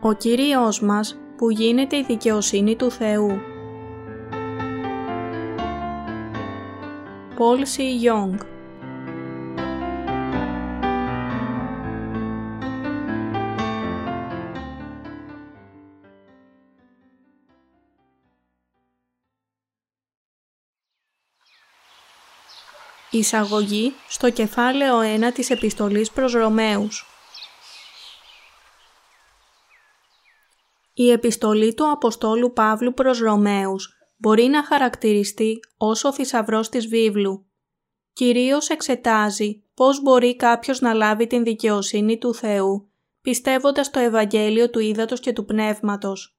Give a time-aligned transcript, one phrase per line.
[0.00, 3.40] Ο Κύριος μας που γίνεται η δικαιοσύνη του Θεού.
[7.36, 8.38] Πολ Σι Γιόγκ
[23.10, 27.17] Εισαγωγή στο κεφάλαιο 1 της Επιστολής προς Ρωμαίους
[31.00, 37.46] Η επιστολή του Αποστόλου Παύλου προς Ρωμαίους μπορεί να χαρακτηριστεί ως ο θησαυρός της βίβλου.
[38.12, 42.90] Κυρίως εξετάζει πώς μπορεί κάποιος να λάβει την δικαιοσύνη του Θεού,
[43.20, 46.38] πιστεύοντας το Ευαγγέλιο του Ήδατος και του Πνεύματος.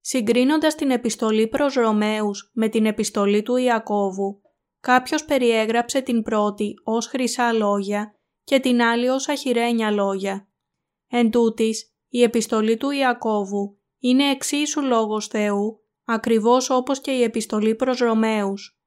[0.00, 4.40] Συγκρίνοντας την επιστολή προς Ρωμαίους με την επιστολή του Ιακώβου,
[4.80, 10.48] κάποιος περιέγραψε την πρώτη ως χρυσά λόγια και την άλλη ως αχυρένια λόγια.
[11.08, 17.74] Εν τούτης, η επιστολή του Ιακώβου είναι εξίσου λόγος Θεού, ακριβώς όπως και η επιστολή
[17.74, 18.80] προς Ρωμαίους.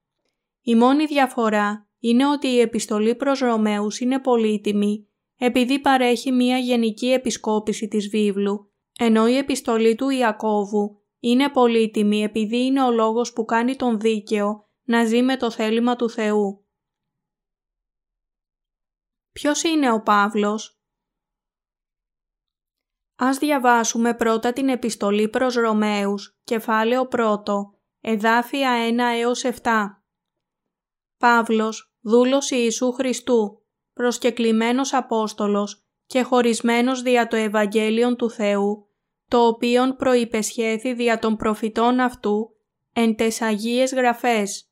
[0.62, 7.12] Η μόνη διαφορά είναι ότι η επιστολή προς Ρωμαίους είναι πολύτιμη επειδή παρέχει μία γενική
[7.12, 13.46] επισκόπηση της βίβλου, ενώ η επιστολή του Ιακώβου είναι πολύτιμη επειδή είναι ο λόγος που
[13.46, 16.66] κάνει τον δίκαιο να ζει με το θέλημα του Θεού.
[19.32, 20.83] Ποιος είναι ο Παύλος;
[23.16, 27.18] Ας διαβάσουμε πρώτα την επιστολή προς Ρωμαίους, κεφάλαιο 1,
[28.02, 30.04] εδάφια 1 έως 7.
[31.18, 33.62] Παύλος, δούλος Ιησού Χριστού,
[33.94, 38.88] προσκεκλημένος Απόστολος και χωρισμένος δια το Ευαγγέλιον του Θεού,
[39.28, 42.56] το οποίον προϋπεσχέθη δια των προφητών αυτού,
[42.94, 44.72] εν τες Αγίες Γραφές.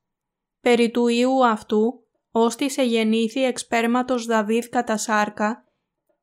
[0.62, 5.66] Περί του Ιού αυτού, ώστις εγεννήθη εξπέρματος Δαβίδ κατά σάρκα,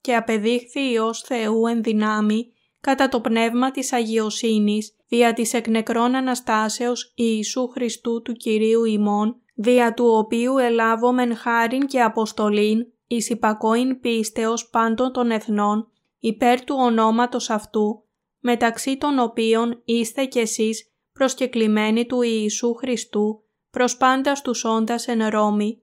[0.00, 6.14] και απεδείχθη Υιός Θεού εν δυνάμει κατά το πνεύμα της αγιοσύνης δια της εκ νεκρών
[6.14, 14.00] Αναστάσεως Ιησού Χριστού του Κυρίου ημών, δια του οποίου ελάβομεν χάριν και αποστολήν εις υπακόην
[14.00, 18.04] πίστεως πάντων των εθνών, υπέρ του ονόματος αυτού,
[18.38, 25.26] μεταξύ των οποίων είστε κι εσείς προσκεκλημένοι του Ιησού Χριστού, προς πάντα τους όντας εν
[25.26, 25.82] Ρώμη,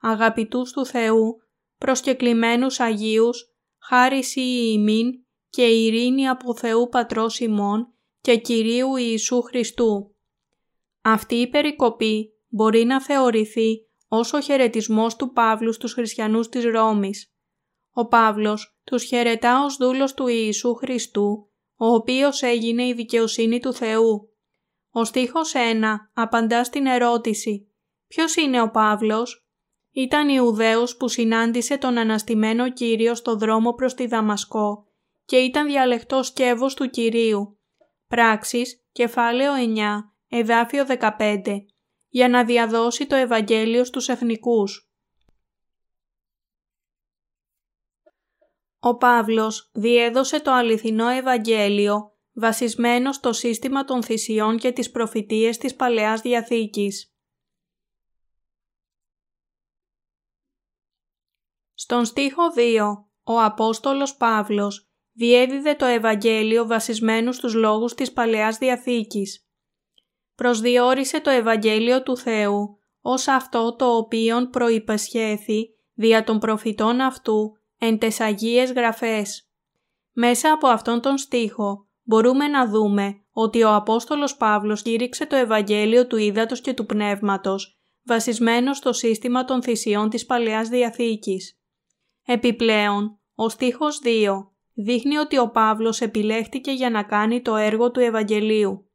[0.00, 1.36] αγαπητούς του Θεού,
[1.78, 3.51] προσκεκλημένους Αγίους,
[3.94, 10.14] χάρις ή ημίν και ειρήνη από Θεού Πατρός ημών και Κυρίου Ιησού Χριστού.
[11.02, 17.32] Αυτή η περικοπή μπορεί να θεωρηθεί ως ο χαιρετισμός του Παύλου στους χριστιανούς της Ρώμης.
[17.92, 23.72] Ο Παύλος τους χαιρετά ως δούλος του Ιησού Χριστού, ο οποίος έγινε η δικαιοσύνη του
[23.72, 24.30] Θεού.
[24.90, 25.58] Ο στίχος 1
[26.12, 27.72] απαντά στην ερώτηση
[28.06, 29.41] «Ποιος είναι ο Παύλος»
[29.92, 34.86] Ήταν Ιουδαίος που συνάντησε τον αναστημένο Κύριο στο δρόμο προς τη Δαμασκό
[35.24, 37.58] και ήταν διαλεκτός σκεύος του Κυρίου.
[38.06, 41.66] Πράξεις, κεφάλαιο 9, εδάφιο 15,
[42.08, 44.90] για να διαδώσει το Ευαγγέλιο στους εθνικούς.
[48.78, 55.74] Ο Παύλος διέδωσε το αληθινό Ευαγγέλιο βασισμένο στο σύστημα των θυσιών και τις προφητείες της
[55.74, 57.11] Παλαιάς Διαθήκης.
[61.92, 69.46] Στον στίχο 2, ο Απόστολος Παύλος διέδιδε το Ευαγγέλιο βασισμένο στους λόγους της Παλαιάς Διαθήκης.
[70.34, 77.98] Προσδιορίσε το Ευαγγέλιο του Θεού ως αυτό το οποίον προϋπεσχέθη δια των προφητών αυτού εν
[77.98, 79.50] τες Αγίες Γραφές.
[80.12, 86.06] Μέσα από αυτόν τον στίχο μπορούμε να δούμε ότι ο Απόστολος Παύλος κήρυξε το Ευαγγέλιο
[86.06, 91.56] του Ήδατος και του Πνεύματος βασισμένο στο σύστημα των θυσιών της Παλαιάς Διαθήκης.
[92.24, 98.00] Επιπλέον, ο στίχος 2 δείχνει ότι ο Παύλος επιλέχτηκε για να κάνει το έργο του
[98.00, 98.86] Ευαγγελίου.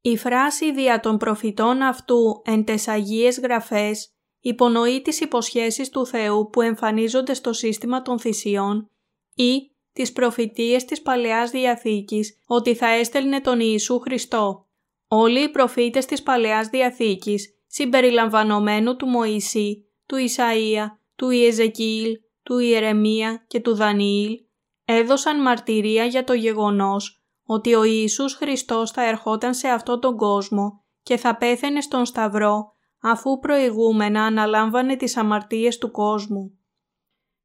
[0.00, 6.48] Η φράση δια των προφητών αυτού εν τες Αγίες Γραφές υπονοεί τις υποσχέσεις του Θεού
[6.50, 8.90] που εμφανίζονται στο σύστημα των θυσιών
[9.34, 14.66] ή τις προφητείες της Παλαιάς Διαθήκης ότι θα έστελνε τον Ιησού Χριστό.
[15.08, 22.12] Όλοι οι προφήτες της Παλαιάς Διαθήκης, συμπεριλαμβανομένου του Μωυσή, του Ισαΐα, του Ιεζεκίλ,
[22.42, 24.36] του Ιερεμία και του Δανιήλ
[24.84, 30.84] έδωσαν μαρτυρία για το γεγονός ότι ο Ιησούς Χριστός θα ερχόταν σε αυτόν τον κόσμο
[31.02, 36.58] και θα πέθαινε στον Σταυρό αφού προηγούμενα αναλάμβανε τις αμαρτίες του κόσμου.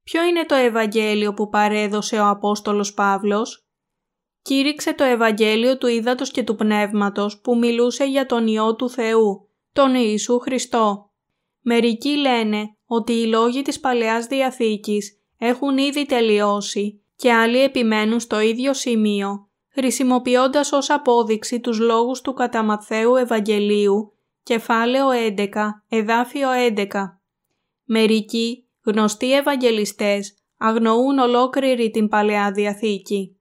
[0.04, 3.68] Ποιο είναι το Ευαγγέλιο που παρέδωσε ο Απόστολος Παύλος;
[4.42, 9.50] Κήρυξε το Ευαγγέλιο του Ήδατος και του Πνεύματος που μιλούσε για τον Υιό του Θεού,
[9.74, 11.12] τον Ιησού Χριστό.
[11.62, 18.40] Μερικοί λένε ότι οι λόγοι της Παλαιάς Διαθήκης έχουν ήδη τελειώσει και άλλοι επιμένουν στο
[18.40, 24.14] ίδιο σημείο, χρησιμοποιώντας ως απόδειξη τους λόγους του κατά Ματθαίου Ευαγγελίου,
[24.44, 25.46] κεφάλαιο 11,
[25.90, 26.86] εδάφιο 11.
[27.84, 33.40] Μερικοί, γνωστοί Ευαγγελιστές, αγνοούν ολόκληρη την Παλαιά Διαθήκη.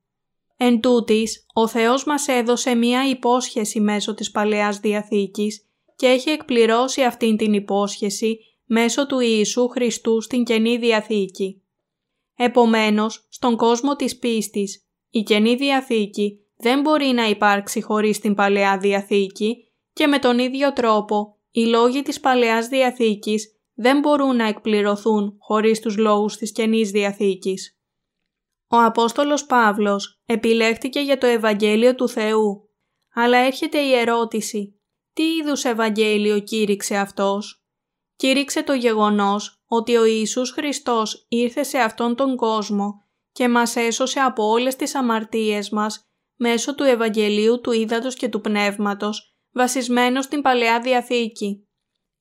[0.56, 5.66] Εν τούτης, ο Θεός μας έδωσε μία υπόσχεση μέσω της Παλαιάς Διαθήκης
[5.96, 11.62] και έχει εκπληρώσει αυτήν την υπόσχεση μέσω του Ιησού Χριστού στην Καινή Διαθήκη.
[12.36, 18.78] Επομένως, στον κόσμο της πίστης, η Καινή Διαθήκη δεν μπορεί να υπάρξει χωρίς την Παλαιά
[18.78, 19.56] Διαθήκη
[19.92, 25.80] και με τον ίδιο τρόπο οι λόγοι της Παλαιάς Διαθήκης δεν μπορούν να εκπληρωθούν χωρίς
[25.80, 27.78] τους λόγους της Καινής Διαθήκης.
[28.68, 32.68] Ο Απόστολος Παύλος επιλέχθηκε για το Ευαγγέλιο του Θεού,
[33.14, 34.80] αλλά έρχεται η ερώτηση
[35.12, 37.57] «Τι είδους Ευαγγέλιο κήρυξε αυτός»
[38.18, 44.20] κήρυξε το γεγονός ότι ο Ιησούς Χριστός ήρθε σε αυτόν τον κόσμο και μας έσωσε
[44.20, 50.42] από όλες τις αμαρτίες μας μέσω του Ευαγγελίου του Ήδατος και του Πνεύματος, βασισμένος στην
[50.42, 51.68] Παλαιά Διαθήκη.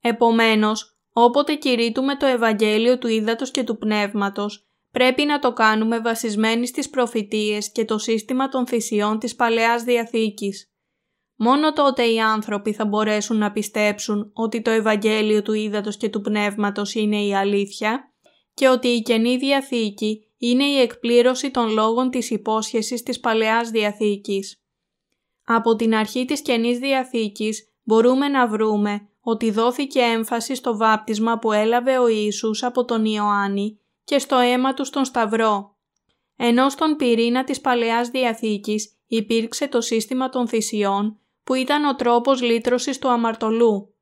[0.01, 6.67] Επομένως, όποτε κηρύττουμε το Ευαγγέλιο του Ήδατος και του Πνεύματος, πρέπει να το κάνουμε βασισμένοι
[6.67, 10.71] στις προφητείες και το σύστημα των θυσιών της Παλαιάς Διαθήκης.
[11.39, 16.22] Μόνο τότε οι άνθρωποι θα μπορέσουν να πιστέψουν ότι το Ευαγγέλιο του Ήδατος και του
[16.22, 18.13] Πνεύματος είναι η αλήθεια
[18.54, 24.62] και ότι η Καινή Διαθήκη είναι η εκπλήρωση των λόγων της υπόσχεσης της Παλαιάς Διαθήκης.
[25.45, 31.51] Από την αρχή της Καινής Διαθήκης μπορούμε να βρούμε ότι δόθηκε έμφαση στο βάπτισμα που
[31.51, 35.75] έλαβε ο Ιησούς από τον Ιωάννη και στο αίμα του στον Σταυρό.
[36.36, 42.41] Ενώ στον πυρήνα της Παλαιάς Διαθήκης υπήρξε το σύστημα των θυσιών που ήταν ο τρόπος
[42.41, 43.95] λύτρωσης του αμαρτωλού.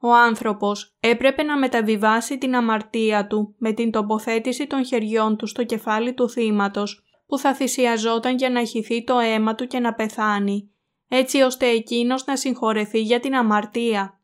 [0.00, 5.64] Ο άνθρωπος έπρεπε να μεταβιβάσει την αμαρτία του με την τοποθέτηση των χεριών του στο
[5.64, 10.70] κεφάλι του θύματος που θα θυσιαζόταν για να χυθεί το αίμα του και να πεθάνει,
[11.08, 14.20] έτσι ώστε εκείνος να συγχωρεθεί για την αμαρτία.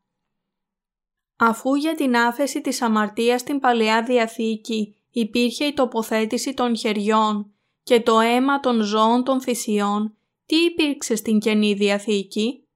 [1.37, 7.51] Αφού για την άφεση της αμαρτίας στην Παλαιά Διαθήκη υπήρχε η τοποθέτηση των χεριών
[7.83, 10.16] και το αίμα των ζώων των θυσιών,
[10.47, 12.67] τι υπήρξε στην Καινή Διαθήκη;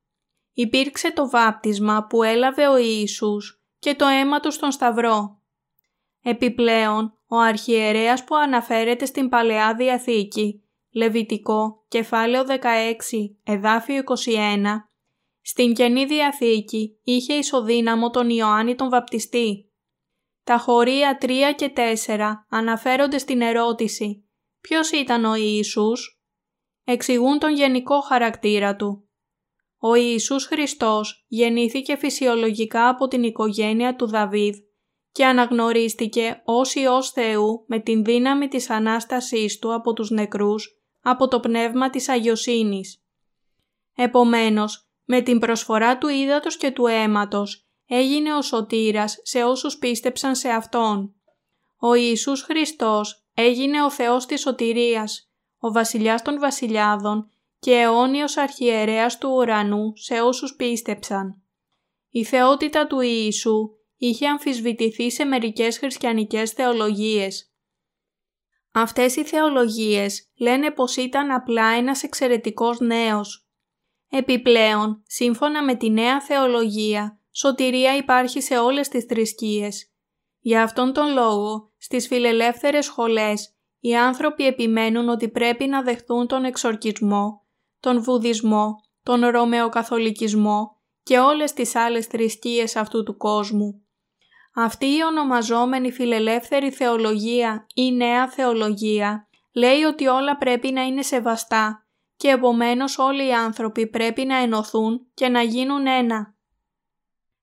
[0.53, 5.41] Υπήρξε το βάπτισμα που έλαβε ο Ιησούς και το αίμα του στον Σταυρό.
[6.23, 12.53] Επιπλέον, ο αρχιερέας που αναφέρεται στην Παλαιά Διαθήκη, Λεβιτικό, κεφάλαιο 16,
[13.43, 14.85] εδάφιο 21,
[15.41, 19.71] στην Καινή Διαθήκη είχε ισοδύναμο τον Ιωάννη τον Βαπτιστή.
[20.43, 21.73] Τα χωρία 3 και
[22.07, 22.19] 4
[22.49, 24.25] αναφέρονται στην ερώτηση
[24.61, 26.20] «Ποιος ήταν ο Ιησούς»
[26.83, 29.09] εξηγούν τον γενικό χαρακτήρα του.
[29.77, 34.55] Ο Ιησούς Χριστός γεννήθηκε φυσιολογικά από την οικογένεια του Δαβίδ
[35.11, 41.27] και αναγνωρίστηκε ως Υιός Θεού με την δύναμη της Ανάστασής Του από τους νεκρούς από
[41.27, 43.03] το πνεύμα της Αγιοσύνης.
[43.95, 50.35] Επομένως, με την προσφορά του ύδατος και του αίματος έγινε ο σωτήρας σε όσους πίστεψαν
[50.35, 51.15] σε Αυτόν.
[51.79, 55.30] Ο Ιησούς Χριστός έγινε ο Θεός της σωτηρίας
[55.63, 57.29] ο βασιλιάς των βασιλιάδων
[57.59, 61.41] και αιώνιος αρχιερέας του ουρανού σε όσους πίστεψαν.
[62.09, 67.51] Η θεότητα του Ιησού είχε αμφισβητηθεί σε μερικές χριστιανικές θεολογίες.
[68.71, 73.47] Αυτές οι θεολογίες λένε πως ήταν απλά ένας εξαιρετικός νέος.
[74.09, 79.91] Επιπλέον, σύμφωνα με τη νέα θεολογία, σωτηρία υπάρχει σε όλες τις θρησκείες.
[80.39, 86.43] Για αυτόν τον λόγο, στις φιλελεύθερες σχολές οι άνθρωποι επιμένουν ότι πρέπει να δεχθούν τον
[86.43, 87.45] εξορκισμό,
[87.79, 93.85] τον βουδισμό, τον ρωμαιοκαθολικισμό και όλες τις άλλες θρησκείες αυτού του κόσμου.
[94.55, 101.85] Αυτή η ονομαζόμενη φιλελεύθερη θεολογία ή νέα θεολογία λέει ότι όλα πρέπει να είναι σεβαστά
[102.15, 106.35] και επομένως όλοι οι άνθρωποι πρέπει να ενωθούν και να γίνουν ένα.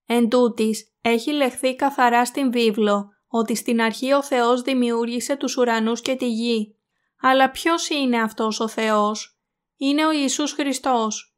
[0.06, 6.00] Εν τούτης, έχει λεχθεί καθαρά στην βίβλο ότι στην αρχή ο Θεός δημιούργησε τους ουρανούς
[6.00, 6.76] και τη γη.
[7.20, 9.38] Αλλά ποιος είναι αυτός ο Θεός;
[9.76, 11.36] Είναι ο Ιησούς Χριστός.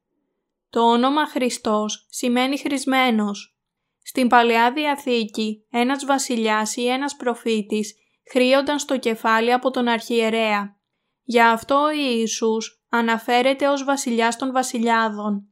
[0.71, 3.59] Το όνομα Χριστός σημαίνει χρησμένος.
[4.03, 7.95] Στην Παλαιά Διαθήκη ένας βασιλιάς ή ένας προφήτης
[8.31, 10.77] χρήονταν στο κεφάλι από τον αρχιερέα.
[11.23, 15.45] Γι' αυτό ο Ιησούς αναφέρεται ως βασιλιάς των βασιλιάδων.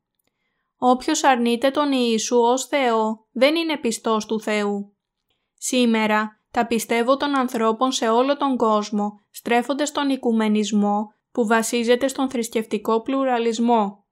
[0.77, 4.98] Όποιος αρνείται τον Ιησού ως Θεό δεν είναι πιστός του Θεού.
[5.59, 12.31] Σήμερα, τα πιστεύω των ανθρώπων σε όλο τον κόσμο στρέφονται στον οικουμενισμό που βασίζεται στον
[12.31, 14.07] θρησκευτικό πλουραλισμό.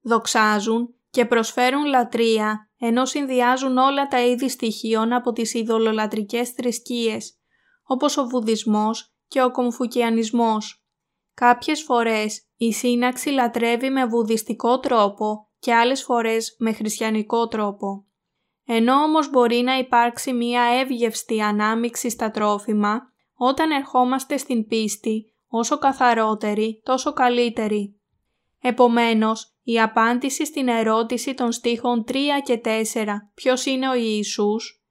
[0.00, 7.38] Δοξάζουν και προσφέρουν λατρεία ενώ συνδυάζουν όλα τα είδη στοιχείων από τις ειδωλολατρικές θρησκείες,
[7.82, 10.84] όπως ο βουδισμός και ο κομφουκιανισμός.
[11.34, 18.04] Κάποιες φορές η σύναξη λατρεύει με βουδιστικό τρόπο και άλλες φορές με χριστιανικό τρόπο.
[18.66, 23.00] Ενώ όμως μπορεί να υπάρξει μία εύγευστη ανάμιξη στα τρόφιμα,
[23.34, 28.00] όταν ερχόμαστε στην πίστη, όσο καθαρότερη, τόσο καλύτερη.
[28.60, 34.84] Επομένως, η απάντηση στην ερώτηση των στίχων 3 και 4 «Ποιος είναι ο Ιησούς»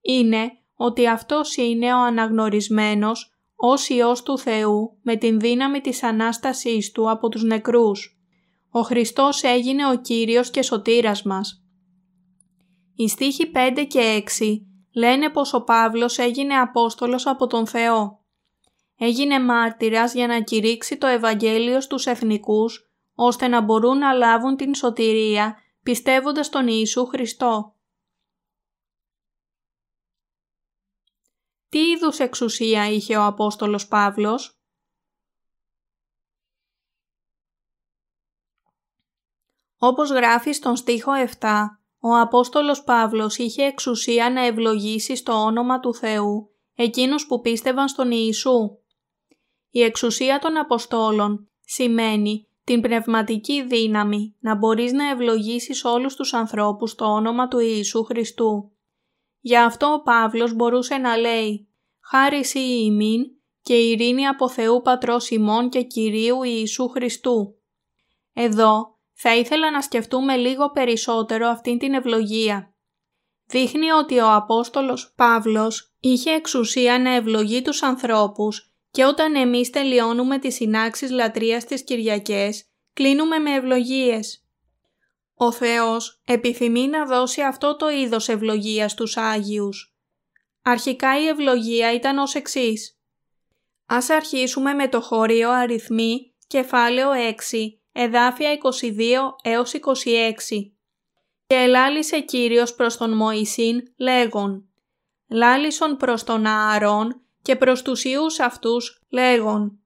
[0.00, 6.92] είναι ότι αυτός είναι ο αναγνωρισμένος ως Υιός του Θεού με την δύναμη της Ανάστασής
[6.92, 8.20] Του από τους νεκρούς.
[8.70, 11.59] Ο Χριστός έγινε ο Κύριος και Σωτήρας μας.
[13.00, 14.56] Οι στίχοι 5 και 6
[14.94, 18.24] λένε πως ο Παύλος έγινε Απόστολος από τον Θεό.
[18.96, 24.74] Έγινε μάρτυρας για να κηρύξει το Ευαγγέλιο στους εθνικούς, ώστε να μπορούν να λάβουν την
[24.74, 27.74] σωτηρία πιστεύοντας τον Ιησού Χριστό.
[31.68, 34.60] Τι είδους εξουσία είχε ο Απόστολος Παύλος;
[39.78, 45.94] Όπως γράφει στον στίχο 7, ο Απόστολος Παύλος είχε εξουσία να ευλογήσει στο όνομα του
[45.94, 48.78] Θεού εκείνους που πίστευαν στον Ιησού.
[49.70, 56.90] Η εξουσία των Αποστόλων σημαίνει την πνευματική δύναμη να μπορείς να ευλογήσεις όλους τους ανθρώπους
[56.90, 58.72] στο όνομα του Ιησού Χριστού.
[59.40, 61.68] Γι' αυτό ο Παύλος μπορούσε να λέει
[62.00, 63.22] «Χάρη η ημίν
[63.62, 67.54] και ειρήνη από Θεού Πατρός ημών και Κυρίου Ιησού Χριστού».
[68.32, 72.74] Εδώ θα ήθελα να σκεφτούμε λίγο περισσότερο αυτήν την ευλογία.
[73.46, 80.38] Δείχνει ότι ο Απόστολος Παύλος είχε εξουσία να ευλογεί τους ανθρώπους και όταν εμείς τελειώνουμε
[80.38, 84.44] τις συνάξεις λατρείας της Κυριακές, κλείνουμε με ευλογίες.
[85.34, 89.94] Ο Θεός επιθυμεί να δώσει αυτό το είδος ευλογίας στους Άγιους.
[90.62, 92.98] Αρχικά η ευλογία ήταν ως εξής.
[93.86, 98.96] Ας αρχίσουμε με το χώριο αριθμή κεφάλαιο 6 εδάφια 22
[99.42, 99.82] έως 26.
[101.46, 104.68] Και ελάλησε Κύριος προς τον Μωυσήν λέγον
[105.28, 109.78] «Λάλησον προς τον Ααρών και προς τους Ιούς αυτούς λέγον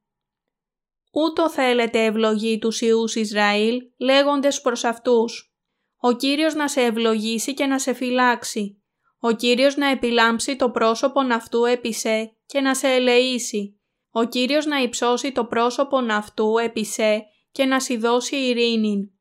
[1.13, 5.55] «Ούτω θέλετε ευλογή τους Ιούς Ισραήλ λέγοντες προς αυτούς.
[5.97, 8.83] «Ο Κύριος να σε ευλογήσει και να σε φυλάξει,
[9.21, 13.81] ο Κύριος να επιλάμψει το πρόσωπον αυτού επί σε και να σε ελεήσει,
[14.11, 19.13] ο Κύριος να υψώσει το πρόσωπον αυτού επί σε και να σι δώσει ειρήνη.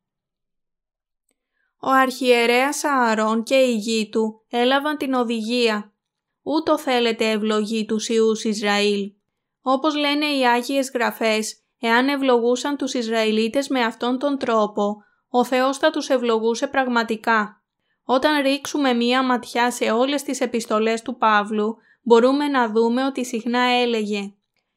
[1.79, 5.93] Ο αρχιερέας Ααρών και η γη του έλαβαν την οδηγία.
[6.41, 9.11] Ούτω θέλετε ευλογή τους Ιούς Ισραήλ.
[9.61, 15.77] Όπως λένε οι Άγιες Γραφές, εάν ευλογούσαν τους Ισραηλίτες με αυτόν τον τρόπο, ο Θεός
[15.77, 17.63] θα τους ευλογούσε πραγματικά.
[18.03, 23.61] Όταν ρίξουμε μία ματιά σε όλες τις επιστολές του Παύλου, μπορούμε να δούμε ότι συχνά
[23.61, 24.33] έλεγε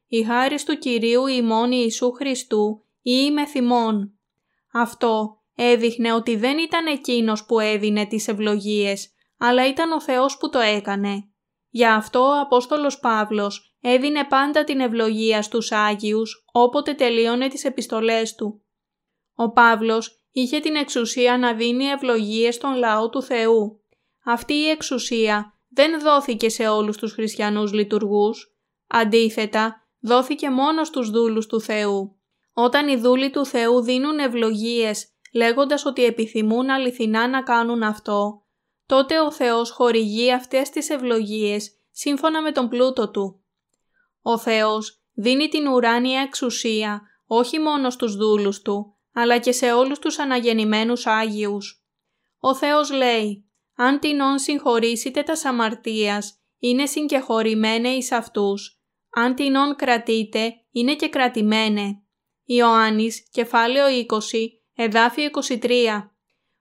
[0.06, 4.18] «Η χάρις του Κυρίου ημών Ιησού Χριστού ή με θυμών.
[4.72, 10.50] Αυτό έδειχνε ότι δεν ήταν εκείνος που έδινε τις ευλογίες, αλλά ήταν ο Θεός που
[10.50, 11.28] το έκανε.
[11.70, 18.34] Γι' αυτό ο Απόστολος Παύλος έδινε πάντα την ευλογία στους Άγιους όποτε τελείωνε τις επιστολές
[18.34, 18.62] του.
[19.34, 23.80] Ο Παύλος είχε την εξουσία να δίνει ευλογίες στον λαό του Θεού.
[24.24, 28.56] Αυτή η εξουσία δεν δόθηκε σε όλους τους χριστιανούς λειτουργούς.
[28.86, 32.15] Αντίθετα, δόθηκε μόνο στους δούλους του Θεού.
[32.58, 38.44] Όταν οι δούλοι του Θεού δίνουν ευλογίες λέγοντας ότι επιθυμούν αληθινά να κάνουν αυτό,
[38.86, 43.44] τότε ο Θεός χορηγεί αυτές τις ευλογίες σύμφωνα με τον πλούτο Του.
[44.22, 49.98] Ο Θεός δίνει την ουράνια εξουσία όχι μόνο στους δούλους Του, αλλά και σε όλους
[49.98, 51.86] τους αναγεννημένους Άγιους.
[52.38, 58.80] Ο Θεός λέει «Αν όν συγχωρήσετε τα σαμαρτίας, είναι συγκεχωρημένε εις αυτούς.
[59.10, 62.00] Αν όν κρατείτε, είναι και κρατημένε».
[62.48, 66.10] Ιωάννης, κεφάλαιο 20, εδάφιο 23.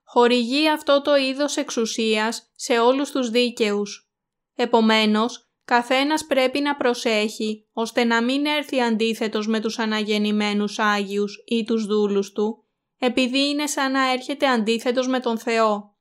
[0.04, 4.10] Χορηγεί αυτό το είδος εξουσίας σε όλους τους δίκαιους.
[4.54, 11.64] Επομένως, καθένας πρέπει να προσέχει ώστε να μην έρθει αντίθετος με τους αναγεννημένους Άγιους ή
[11.64, 12.64] τους δούλους του,
[12.98, 15.94] επειδή είναι σαν να έρχεται αντίθετος με τον Θεό.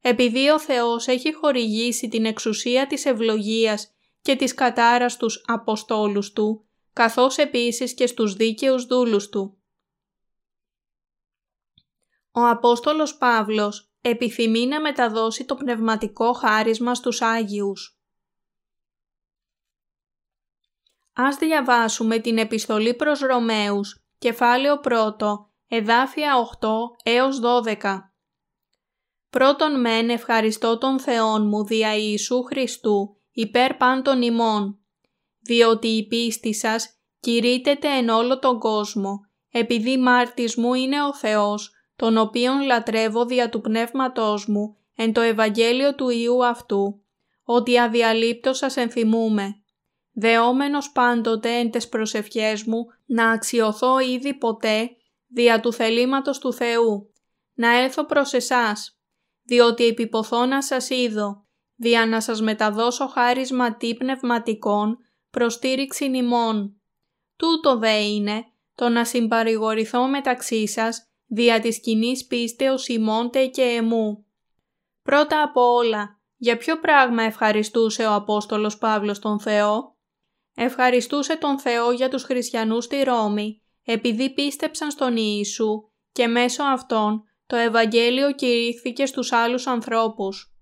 [0.00, 3.90] Επειδή ο Θεός έχει χορηγήσει την εξουσία της ευλογίας
[4.22, 6.65] και της κατάρας τους Αποστόλους Του,
[6.96, 9.58] καθώς επίσης και στους δίκαιους δούλους του.
[12.32, 18.00] Ο Απόστολος Παύλος επιθυμεί να μεταδώσει το πνευματικό χάρισμα στους Άγιους.
[21.12, 28.12] Ας διαβάσουμε την επιστολή προς Ρωμαίους, κεφάλαιο 1, εδάφια 8 έως 12.
[29.30, 34.85] Πρώτον μεν ευχαριστώ τον Θεόν μου δια Ιησού Χριστού, υπέρ πάντων ημών,
[35.46, 36.88] διότι η πίστη σας
[37.20, 43.48] κηρύτεται εν όλο τον κόσμο, επειδή μάρτης μου είναι ο Θεός, τον οποίον λατρεύω δια
[43.48, 47.02] του πνεύματός μου, εν το Ευαγγέλιο του Ιού αυτού,
[47.44, 49.60] ότι αδιαλείπτως σας ενθυμούμε.
[50.12, 54.90] Δεόμενος πάντοτε εν τες προσευχές μου να αξιωθώ ήδη ποτέ
[55.26, 57.12] δια του θελήματος του Θεού,
[57.54, 58.98] να έλθω προς εσάς,
[59.42, 64.98] διότι επιποθώ να σας είδω, δια να σας μεταδώσω χάρισμα τι πνευματικών
[65.36, 66.80] προστήριξη ημών.
[67.36, 74.24] Τούτο δε είναι το να συμπαρηγορηθώ μεταξύ σας δια της κοινή πίστεως ημώντε και εμού.
[75.02, 79.96] Πρώτα απ' όλα, για ποιο πράγμα ευχαριστούσε ο Απόστολος Παύλος τον Θεό;
[80.54, 87.24] Ευχαριστούσε τον Θεό για τους χριστιανούς στη Ρώμη, επειδή πίστεψαν στον Ιησού και μέσω αυτών
[87.46, 90.54] το Ευαγγέλιο κηρύχθηκε στους άλλους ανθρώπους.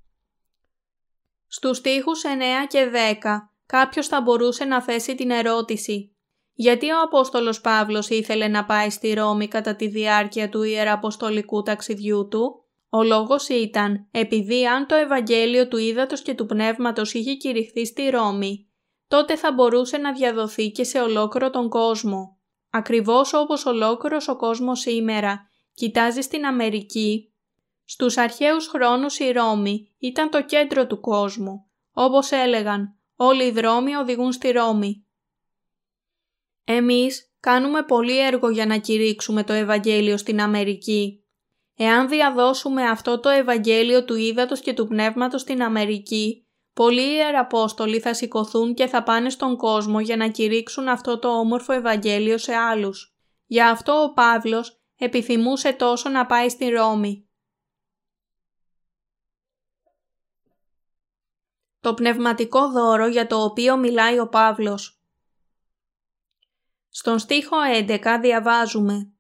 [1.46, 6.14] Στους στίχους 9 και 10 κάποιος θα μπορούσε να θέσει την ερώτηση
[6.54, 12.28] γιατί ο Απόστολος Παύλος ήθελε να πάει στη Ρώμη κατά τη διάρκεια του ιεραποστολικού ταξιδιού
[12.28, 17.86] του; Ο λόγος ήταν επειδή αν το Ευαγγέλιο του Ήδατος και του Πνεύματος είχε κηρυχθεί
[17.86, 18.68] στη Ρώμη,
[19.08, 22.38] τότε θα μπορούσε να διαδοθεί και σε ολόκληρο τον κόσμο.
[22.70, 27.32] Ακριβώς όπως ολόκληρος ο κόσμος σήμερα κοιτάζει στην Αμερική,
[27.84, 31.66] στους αρχαίους χρόνους η Ρώμη ήταν το κέντρο του κόσμου.
[31.92, 35.06] Όπως έλεγαν, όλοι οι δρόμοι οδηγούν στη Ρώμη.
[36.64, 41.24] Εμείς κάνουμε πολύ έργο για να κηρύξουμε το Ευαγγέλιο στην Αμερική.
[41.76, 48.14] Εάν διαδώσουμε αυτό το Ευαγγέλιο του Ήδατος και του Πνεύματος στην Αμερική, πολλοί Ιεραπόστολοι θα
[48.14, 53.16] σηκωθούν και θα πάνε στον κόσμο για να κηρύξουν αυτό το όμορφο Ευαγγέλιο σε άλλους.
[53.46, 57.28] Γι' αυτό ο Παύλος επιθυμούσε τόσο να πάει στη Ρώμη.
[61.84, 65.00] Το πνευματικό δώρο για το οποίο μιλάει ο Παύλος
[66.88, 67.56] στον στίχο
[67.88, 69.12] 11 διαβάζουμε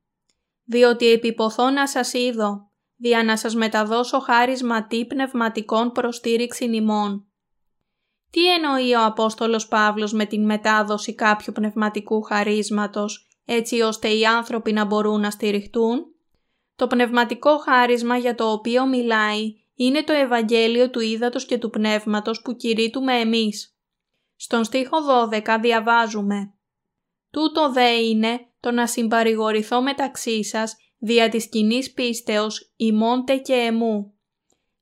[0.64, 7.26] «Διότι επιποθώ να σας είδω, δια να σας μεταδώσω χάρισμα τι πνευματικών προστήριξη ημών».
[8.30, 14.72] Τι εννοεί ο Απόστολος Παύλος με την μετάδοση κάποιου πνευματικού χαρίσματος, έτσι ώστε οι άνθρωποι
[14.72, 16.04] να μπορούν να στηριχτούν;
[16.76, 22.42] Το πνευματικό χάρισμα για το οποίο μιλάει είναι το Ευαγγέλιο του Ήδατος και του Πνεύματος
[22.42, 23.76] που κηρύττουμε εμείς.
[24.36, 24.96] Στον στίχο
[25.30, 26.54] 12 διαβάζουμε
[27.30, 34.14] Τούτο δε είναι το να συμπαρηγορηθώ μεταξύ σας δια της κοινή πίστεως ημώντε και εμού.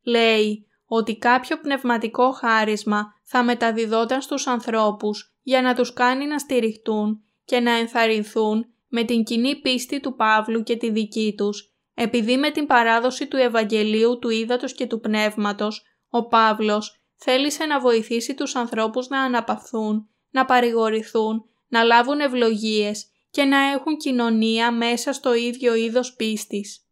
[0.03, 7.25] Λέει ότι κάποιο πνευματικό χάρισμα θα μεταδιδόταν στους ανθρώπους για να τους κάνει να στηριχτούν
[7.45, 11.72] και να ενθαρρυνθούν με την κοινή πίστη του Παύλου και τη δική τους,
[12.03, 17.81] επειδή με την παράδοση του Ευαγγελίου του Ήδατος και του Πνεύματος, ο Παύλος θέλησε να
[17.81, 25.13] βοηθήσει τους ανθρώπους να αναπαυθούν, να παρηγορηθούν να λάβουν ευλογίες και να έχουν κοινωνία μέσα
[25.13, 26.87] στο ίδιο είδος πίστης.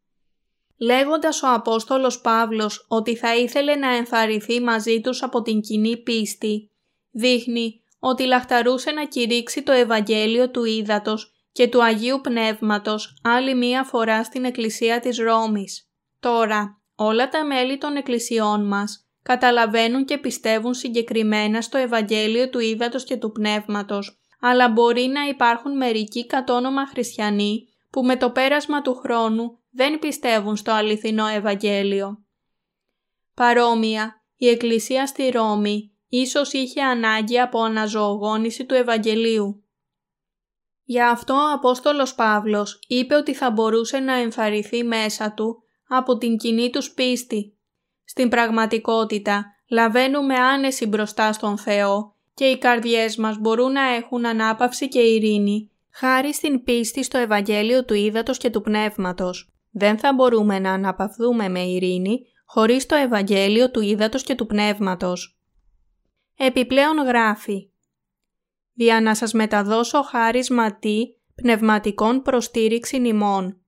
[0.77, 6.71] Λέγοντας ο Απόστολος Παύλος ότι θα ήθελε να ενθαρρυνθεί μαζί τους από την κοινή πίστη,
[7.11, 13.85] δείχνει ότι λαχταρούσε να κηρύξει το Ευαγγέλιο του Ήδατος και του Αγίου Πνεύματος άλλη μία
[13.85, 15.91] φορά στην Εκκλησία της Ρώμης.
[16.21, 23.05] Τώρα, όλα τα μέλη των εκκλησιών μας καταλαβαίνουν και πιστεύουν συγκεκριμένα στο Ευαγγέλιο του Ήδατος
[23.05, 28.95] και του Πνεύματος αλλά μπορεί να υπάρχουν μερικοί κατόνομα χριστιανοί που με το πέρασμα του
[28.95, 32.25] χρόνου δεν πιστεύουν στο αληθινό Ευαγγέλιο.
[33.35, 39.65] Παρόμοια, η Εκκλησία στη Ρώμη ίσως είχε ανάγκη από αναζωογόνηση του Ευαγγελίου.
[40.91, 46.37] Γι' αυτό ο Απόστολος Παύλος είπε ότι θα μπορούσε να ενθαρρυνθεί μέσα του από την
[46.37, 47.57] κοινή τους πίστη.
[48.05, 54.89] Στην πραγματικότητα, λαβαίνουμε άνεση μπροστά στον Θεό και οι καρδιές μας μπορούν να έχουν ανάπαυση
[54.89, 59.53] και ειρήνη, χάρη στην πίστη στο Ευαγγέλιο του Ήδατος και του Πνεύματος.
[59.71, 65.39] Δεν θα μπορούμε να αναπαυθούμε με ειρήνη χωρίς το Ευαγγέλιο του Ήδατος και του Πνεύματος.
[66.37, 67.70] Επιπλέον γράφει
[68.81, 70.99] «Δια να σας μεταδώσω χάρισμα τι
[71.35, 73.61] πνευματικών προστήριξη ημών».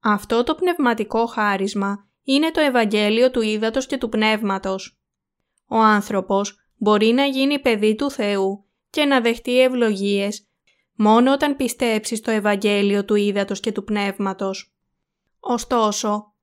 [0.00, 4.98] Αυτό το πνευματικό χάρισμα είναι το Ευαγγέλιο του Ήδατος και του Πνεύματος.
[5.68, 10.48] Ο άνθρωπος μπορεί να γίνει παιδί του Θεού και να δεχτεί ευλογίες
[10.94, 14.74] μόνο όταν πιστέψει στο Ευαγγέλιο του Ήδατος και του Πνεύματος.
[15.40, 16.34] Ωστόσο,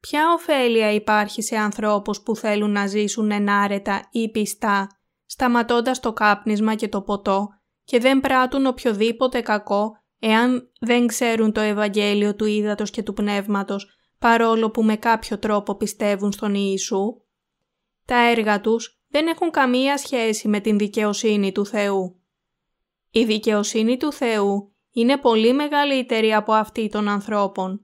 [0.00, 4.95] ποια ωφέλεια υπάρχει σε ανθρώπους που θέλουν να ζήσουν ενάρετα ή πιστά,
[5.26, 7.48] σταματώντας το κάπνισμα και το ποτό
[7.84, 13.86] και δεν πράττουν οποιοδήποτε κακό εάν δεν ξέρουν το Ευαγγέλιο του Ήδατος και του Πνεύματος,
[14.18, 17.22] παρόλο που με κάποιο τρόπο πιστεύουν στον Ιησού.
[18.04, 22.20] Τα έργα τους δεν έχουν καμία σχέση με την δικαιοσύνη του Θεού.
[23.10, 27.80] Η δικαιοσύνη του Θεού είναι πολύ μεγαλύτερη από αυτή των ανθρώπων.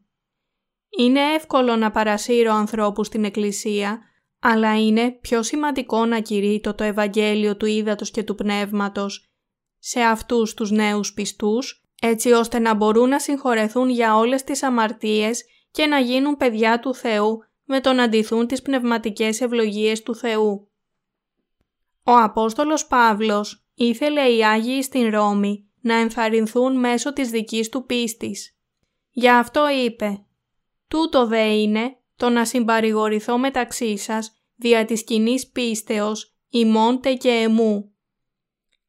[0.98, 4.00] Είναι εύκολο να παρασύρω ανθρώπους στην Εκκλησία,
[4.44, 9.32] αλλά είναι πιο σημαντικό να κηρύττω το Ευαγγέλιο του Ήδατος και του Πνεύματος
[9.78, 15.44] σε αυτούς τους νέους πιστούς, έτσι ώστε να μπορούν να συγχωρεθούν για όλες τις αμαρτίες
[15.70, 20.70] και να γίνουν παιδιά του Θεού με το να αντιθούν τις πνευματικές ευλογίες του Θεού.
[22.04, 28.56] Ο Απόστολος Παύλος ήθελε οι Άγιοι στην Ρώμη να ενθαρρυνθούν μέσω της δικής του πίστης.
[29.10, 30.26] Γι' αυτό είπε
[30.88, 37.94] «Τούτο δε είναι το να συμπαρηγορηθώ μεταξύ σας δια της κοινή πίστεως ημώντε και εμού».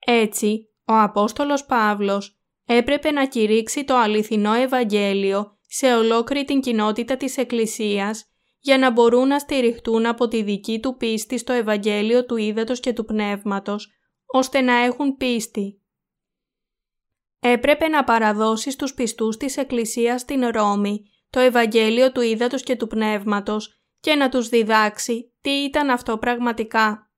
[0.05, 7.37] Έτσι, ο Απόστολος Παύλος έπρεπε να κηρύξει το αληθινό Ευαγγέλιο σε ολόκληρη την κοινότητα της
[7.37, 8.25] Εκκλησίας
[8.59, 12.93] για να μπορούν να στηριχτούν από τη δική του πίστη στο Ευαγγέλιο του Ήδατος και
[12.93, 13.91] του Πνεύματος,
[14.25, 15.81] ώστε να έχουν πίστη.
[17.39, 22.87] Έπρεπε να παραδώσει στους πιστούς της Εκκλησίας στην Ρώμη το Ευαγγέλιο του Ήδατος και του
[22.87, 27.11] Πνεύματος και να τους διδάξει τι ήταν αυτό πραγματικά.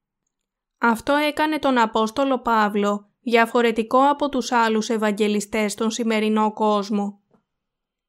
[0.78, 7.22] Αυτό έκανε τον Απόστολο Παύλο διαφορετικό από τους άλλους Ευαγγελιστές στον σημερινό κόσμο.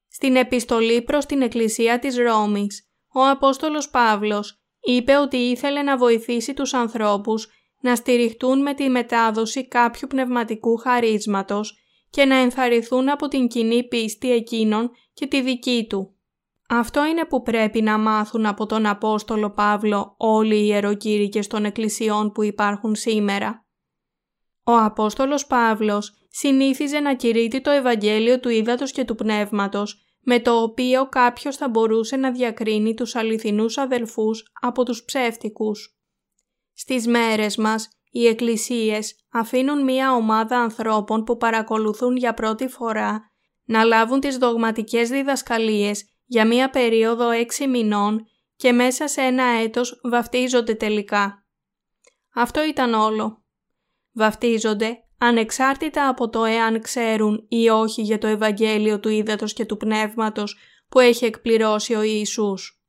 [0.07, 6.53] Στην επιστολή προς την Εκκλησία της Ρώμης, ο Απόστολος Παύλος είπε ότι ήθελε να βοηθήσει
[6.53, 7.47] τους ανθρώπους
[7.81, 11.77] να στηριχτούν με τη μετάδοση κάποιου πνευματικού χαρίσματος
[12.09, 16.11] και να ενθαρρυνθούν από την κοινή πίστη εκείνων και τη δική του.
[16.69, 22.31] Αυτό είναι που πρέπει να μάθουν από τον Απόστολο Παύλο όλοι οι ιεροκήρυκες των εκκλησιών
[22.31, 23.65] που υπάρχουν σήμερα.
[24.63, 30.61] Ο Απόστολος Παύλος συνήθιζε να κηρύττει το Ευαγγέλιο του Ήδατος και του Πνεύματος, με το
[30.61, 35.97] οποίο κάποιος θα μπορούσε να διακρίνει τους αληθινούς αδελφούς από τους ψεύτικους.
[36.73, 43.31] Στις μέρες μας, οι εκκλησίες αφήνουν μία ομάδα ανθρώπων που παρακολουθούν για πρώτη φορά
[43.65, 50.01] να λάβουν τις δογματικές διδασκαλίες για μία περίοδο έξι μηνών και μέσα σε ένα έτος
[50.03, 51.45] βαφτίζονται τελικά.
[52.33, 53.43] Αυτό ήταν όλο.
[54.13, 59.77] Βαφτίζονται ανεξάρτητα από το εάν ξέρουν ή όχι για το Ευαγγέλιο του Ήδατος και του
[59.77, 60.57] Πνεύματος
[60.89, 62.81] που έχει εκπληρώσει ο Ιησούς.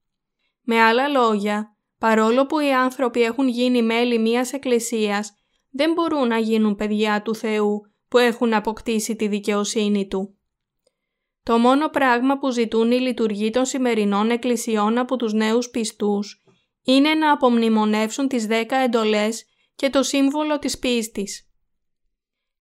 [0.63, 5.33] Με άλλα λόγια, παρόλο που οι άνθρωποι έχουν γίνει μέλη μιας εκκλησίας,
[5.71, 10.39] δεν μπορούν να γίνουν παιδιά του Θεού που έχουν αποκτήσει τη δικαιοσύνη Του.
[11.43, 16.45] Το μόνο πράγμα που ζητούν οι λειτουργοί των σημερινών εκκλησιών από τους νέους πιστούς
[16.83, 21.51] είναι να απομνημονεύσουν τις δέκα εντολές και το σύμβολο της πίστης.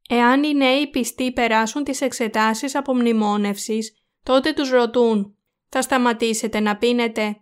[0.10, 5.36] Εάν οι νέοι πιστοί περάσουν τις εξετάσεις απομνημόνευσης, τότε τους ρωτούν
[5.70, 7.42] «Θα σταματήσετε να πίνετε»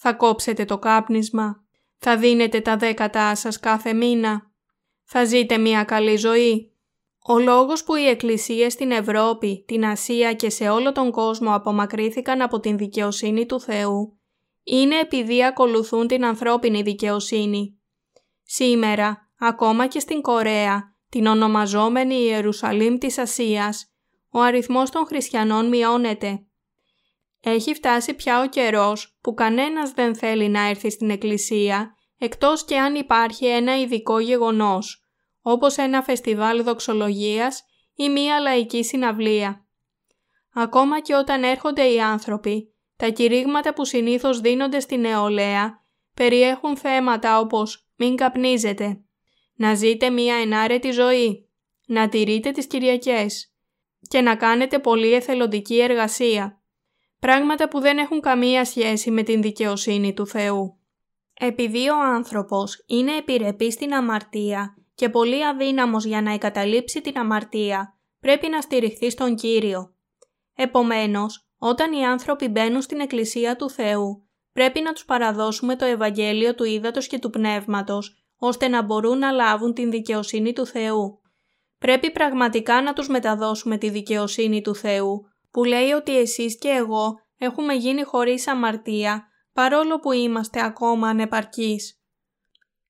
[0.00, 1.64] «Θα κόψετε το κάπνισμα»
[1.98, 4.50] «Θα δίνετε τα δέκατά σας κάθε μήνα»
[5.04, 6.72] «Θα ζείτε μια καλή ζωή»
[7.30, 12.42] Ο λόγος που οι εκκλησίες στην Ευρώπη, την Ασία και σε όλο τον κόσμο απομακρύθηκαν
[12.42, 14.18] από την δικαιοσύνη του Θεού
[14.70, 17.80] είναι επειδή ακολουθούν την ανθρώπινη δικαιοσύνη.
[18.42, 23.92] Σήμερα, ακόμα και στην Κορέα, την ονομαζόμενη Ιερουσαλήμ της Ασίας,
[24.30, 26.46] ο αριθμός των χριστιανών μειώνεται.
[27.40, 32.78] Έχει φτάσει πια ο καιρός που κανένας δεν θέλει να έρθει στην εκκλησία, εκτός και
[32.78, 35.06] αν υπάρχει ένα ειδικό γεγονός,
[35.42, 39.66] όπως ένα φεστιβάλ δοξολογίας ή μία λαϊκή συναυλία.
[40.54, 47.38] Ακόμα και όταν έρχονται οι άνθρωποι, τα κηρύγματα που συνήθως δίνονται στη νεολαία περιέχουν θέματα
[47.38, 49.00] όπως «μην καπνίζετε»,
[49.54, 51.48] «να ζείτε μία ενάρετη ζωή»,
[51.86, 53.52] «να τηρείτε τις Κυριακές»
[54.08, 56.62] και να κάνετε πολύ εθελοντική εργασία.
[57.20, 60.78] Πράγματα που δεν έχουν καμία σχέση με την δικαιοσύνη του Θεού.
[61.34, 67.98] Επειδή ο άνθρωπος είναι επιρρεπής στην αμαρτία και πολύ αδύναμος για να εγκαταλείψει την αμαρτία,
[68.20, 69.94] πρέπει να στηριχθεί στον Κύριο.
[70.54, 76.54] Επομένως, όταν οι άνθρωποι μπαίνουν στην Εκκλησία του Θεού, πρέπει να τους παραδώσουμε το Ευαγγέλιο
[76.54, 81.20] του Ήδατος και του Πνεύματος, ώστε να μπορούν να λάβουν την δικαιοσύνη του Θεού.
[81.78, 85.28] Πρέπει πραγματικά να τους μεταδώσουμε τη δικαιοσύνη του Θεού,
[85.58, 92.02] που λέει ότι εσείς και εγώ έχουμε γίνει χωρίς αμαρτία, παρόλο που είμαστε ακόμα ανεπαρκείς.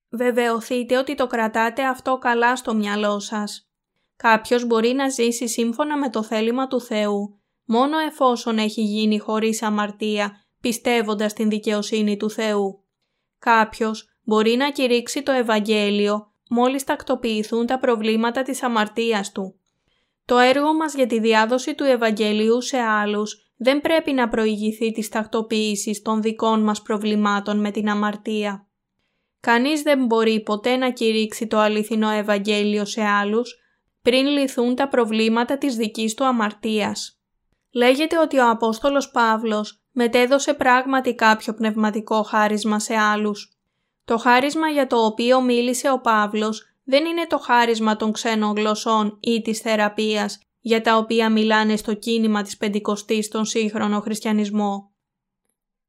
[0.09, 3.69] Βεβαιωθείτε ότι το κρατάτε αυτό καλά στο μυαλό σας.
[4.15, 9.61] Κάποιος μπορεί να ζήσει σύμφωνα με το θέλημα του Θεού, μόνο εφόσον έχει γίνει χωρίς
[9.61, 12.83] αμαρτία, πιστεύοντας την δικαιοσύνη του Θεού.
[13.39, 19.58] Κάποιος μπορεί να κηρύξει το Ευαγγέλιο μόλις τακτοποιηθούν τα προβλήματα της αμαρτίας του.
[20.29, 25.09] Το έργο μας για τη διάδοση του Ευαγγελίου σε άλλους δεν πρέπει να προηγηθεί της
[25.09, 28.67] τακτοποίησης των δικών μας προβλημάτων με την αμαρτία.
[29.39, 33.55] Κανείς δεν μπορεί ποτέ να κηρύξει το αληθινό Ευαγγέλιο σε άλλους
[34.01, 37.19] πριν λυθούν τα προβλήματα της δικής του αμαρτίας.
[37.71, 43.57] Λέγεται ότι ο Απόστολος Παύλος μετέδωσε πράγματι κάποιο πνευματικό χάρισμα σε άλλους.
[44.05, 49.17] Το χάρισμα για το οποίο μίλησε ο Παύλος δεν είναι το χάρισμα των ξένων γλωσσών
[49.19, 54.91] ή της θεραπείας για τα οποία μιλάνε στο κίνημα της Πεντηκοστής στον σύγχρονο χριστιανισμό.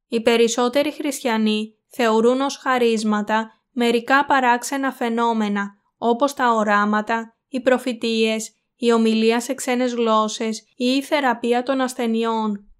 [0.08, 8.92] Οι περισσότεροι χριστιανοί θεωρούν ως χαρίσματα μερικά παράξενα φαινόμενα όπως τα οράματα, οι προφητείες, η
[8.92, 12.70] ομιλία σε ξένες γλώσσες ή η θεραπεία των ασθενειών.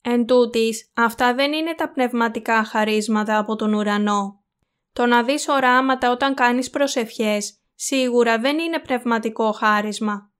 [0.00, 4.39] Εν τούτης, αυτά δεν είναι τα πνευματικά χαρίσματα από τον ουρανό.
[4.92, 10.32] Το να δεις οράματα όταν κάνεις προσευχές σίγουρα δεν είναι πνευματικό χάρισμα.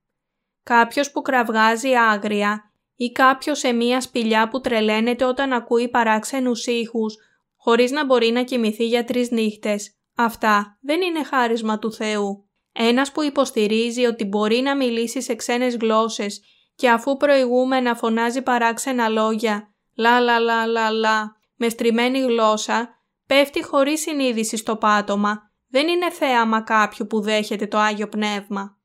[0.63, 7.15] Κάποιος που κραυγάζει άγρια ή κάποιος σε μία σπηλιά που τρελαίνεται όταν ακούει παράξενους ήχους
[7.55, 9.95] χωρίς να μπορεί να κοιμηθεί για τρεις νύχτες.
[10.15, 12.45] Αυτά δεν είναι χάρισμα του Θεού.
[12.71, 16.41] Ένας που υποστηρίζει ότι μπορεί να μιλήσει σε ξένες γλώσσες
[16.75, 23.00] και αφού προηγούμενα φωνάζει παράξενα λόγια, λα λα λα λα λα, με στριμμένη γλώσσα,
[23.31, 28.77] πέφτει χωρίς συνείδηση στο πάτωμα, δεν είναι θέαμα κάποιου που δέχεται το Άγιο Πνεύμα.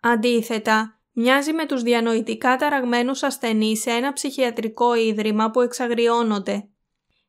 [0.00, 6.68] Αντίθετα, μοιάζει με τους διανοητικά ταραγμένους ασθενείς σε ένα ψυχιατρικό ίδρυμα που εξαγριώνονται.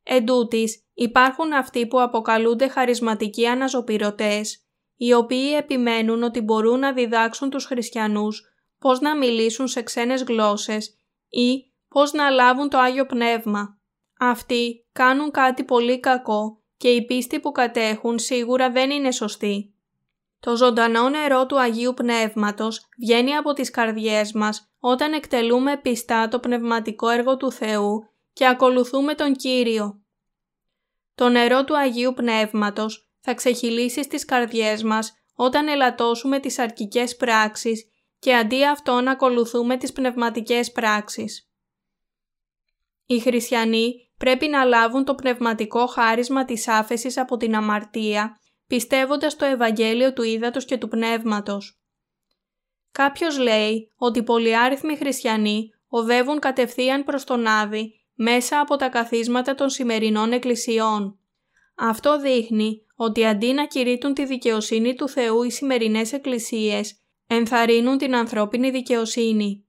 [0.04, 4.66] Εν τούτης, υπάρχουν αυτοί που αποκαλούνται χαρισματικοί αναζωπηρωτές,
[4.96, 8.44] οι οποίοι επιμένουν ότι μπορούν να διδάξουν τους χριστιανούς
[8.80, 10.98] πώς να μιλήσουν σε ξένες γλώσσες
[11.30, 13.80] ή πώς να λάβουν το Άγιο Πνεύμα.
[14.20, 19.74] Αυτοί κάνουν κάτι πολύ κακό και η πίστη που κατέχουν σίγουρα δεν είναι σωστή.
[20.40, 26.40] Το ζωντανό νερό του Αγίου Πνεύματος βγαίνει από τις καρδιές μας όταν εκτελούμε πιστά το
[26.40, 30.02] πνευματικό έργο του Θεού και ακολουθούμε τον Κύριο.
[31.16, 37.90] Το νερό του Αγίου Πνεύματος θα ξεχυλήσει στις καρδιές μας όταν ελαττώσουμε τις αρκικές πράξεις
[38.20, 41.52] και αντί αυτό να ακολουθούμε τις πνευματικές πράξεις.
[43.06, 49.46] Οι χριστιανοί πρέπει να λάβουν το πνευματικό χάρισμα της άφεσης από την αμαρτία, πιστεύοντας το
[49.46, 51.82] Ευαγγέλιο του Ήδατος και του Πνεύματος.
[52.92, 59.70] Κάποιος λέει ότι πολυάριθμοι χριστιανοί οδεύουν κατευθείαν προς τον Άδη μέσα από τα καθίσματα των
[59.70, 61.20] σημερινών εκκλησιών.
[61.76, 68.16] Αυτό δείχνει ότι αντί να κηρύττουν τη δικαιοσύνη του Θεού οι σημερινές εκκλησίες, ενθαρρύνουν την
[68.16, 69.66] ανθρώπινη δικαιοσύνη.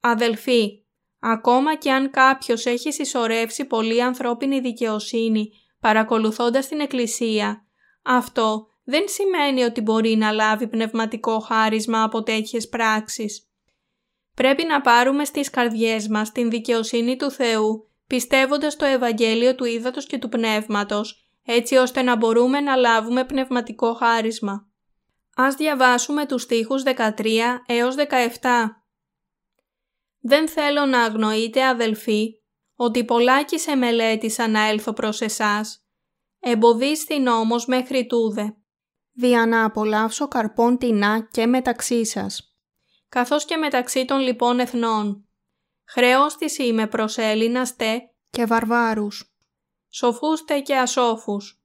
[0.00, 0.79] Αδελφοί,
[1.20, 7.64] ακόμα και αν κάποιος έχει συσσωρεύσει πολύ ανθρώπινη δικαιοσύνη παρακολουθώντας την Εκκλησία,
[8.02, 13.44] αυτό δεν σημαίνει ότι μπορεί να λάβει πνευματικό χάρισμα από τέτοιες πράξεις.
[14.34, 20.06] Πρέπει να πάρουμε στις καρδιές μας την δικαιοσύνη του Θεού, πιστεύοντας το Ευαγγέλιο του Ήδατος
[20.06, 24.68] και του Πνεύματος, έτσι ώστε να μπορούμε να λάβουμε πνευματικό χάρισμα.
[25.36, 28.79] Ας διαβάσουμε τους στίχους 13 έως 17.
[30.20, 32.34] Δεν θέλω να αγνοείτε αδελφοί,
[32.74, 35.84] ότι πολλάκι σε μελέτησα να έλθω προς εσάς.
[36.40, 38.54] Εμποδίστην όμως μέχρι τούδε.
[39.12, 42.50] Δια να απολαύσω καρπών τεινά και μεταξύ σας
[43.10, 45.28] καθώς και μεταξύ των λοιπόν εθνών.
[45.84, 47.98] Χρέος της είμαι προς Έλληνας τε
[48.30, 49.34] και βαρβάρους,
[49.88, 51.62] σοφούς τε και ασόφους.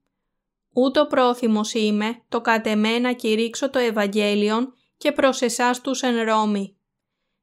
[0.73, 6.23] Ούτω πρόθυμος είμαι το κατ' εμέ να κηρύξω το Ευαγγέλιον και προς εσάς τους εν
[6.23, 6.74] Ρώμη.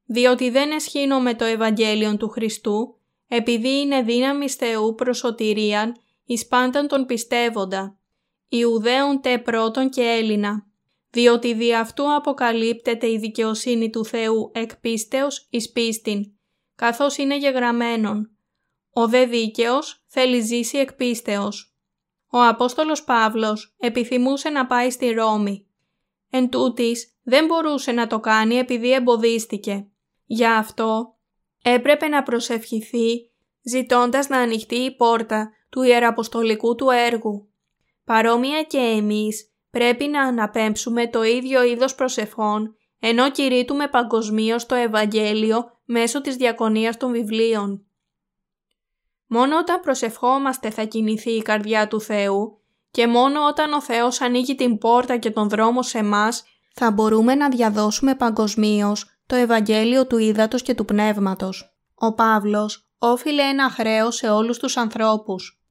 [0.05, 6.47] Διότι δεν εσχύνω με το Ευαγγέλιον του Χριστού, επειδή είναι δύναμη Θεού προς σωτηρίαν εις
[6.47, 7.97] πάνταν τον πιστεύοντα,
[8.47, 10.67] Ιουδαίων τε πρώτον και Έλληνα,
[11.09, 16.31] διότι δι' αυτού αποκαλύπτεται η δικαιοσύνη του Θεού εκ πίστεως εις πίστην,
[16.75, 18.31] καθώς είναι γεγραμμένον.
[18.93, 21.75] Ο δε δίκαιος θέλει ζήσει εκ πίστεως.
[22.29, 25.67] Ο Απόστολος Παύλος επιθυμούσε να πάει στη Ρώμη.
[26.29, 29.87] Εν τούτης, δεν μπορούσε να το κάνει επειδή εμποδίστηκε.
[30.33, 31.15] Γι' αυτό
[31.63, 33.31] έπρεπε να προσευχηθεί
[33.63, 37.49] ζητώντας να ανοιχτεί η πόρτα του ιεραποστολικού του έργου.
[38.03, 45.71] Παρόμοια και εμείς πρέπει να αναπέμψουμε το ίδιο είδος προσευχών, ενώ κηρύττουμε παγκοσμίως το Ευαγγέλιο
[45.85, 47.85] μέσω της διακονίας των βιβλίων.
[49.27, 52.59] Μόνο όταν προσευχόμαστε θα κινηθεί η καρδιά του Θεού
[52.91, 56.43] και μόνο όταν ο Θεός ανοίγει την πόρτα και τον δρόμο σε μας
[56.73, 61.77] θα μπορούμε να διαδώσουμε παγκοσμίως το Ευαγγέλιο του Ήδατος και του Πνεύματος.
[61.95, 65.63] Ο Παύλος όφιλε ένα χρέο σε όλους τους ανθρώπους.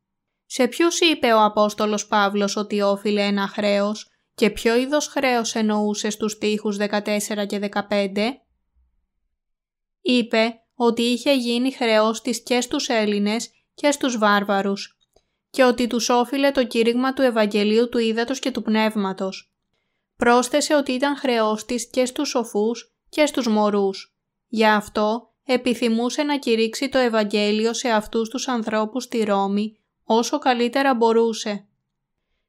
[0.46, 6.10] Σε ποιους είπε ο Απόστολος Παύλος ότι όφιλε ένα χρέος και ποιο είδος χρέος εννοούσε
[6.10, 8.42] στους στίχους 14 και 15?
[10.00, 14.96] Είπε ότι είχε γίνει χρέος της και στους Έλληνες και στους βάρβαρους
[15.50, 19.54] και ότι τους όφιλε το κήρυγμα του Ευαγγελίου του Ήδατος και του Πνεύματος.
[20.16, 24.16] Πρόσθεσε ότι ήταν χρεός της και στους σοφούς και στους μωρούς.
[24.48, 30.94] Γι' αυτό επιθυμούσε να κηρύξει το Ευαγγέλιο σε αυτούς τους ανθρώπους στη Ρώμη όσο καλύτερα
[30.94, 31.66] μπορούσε.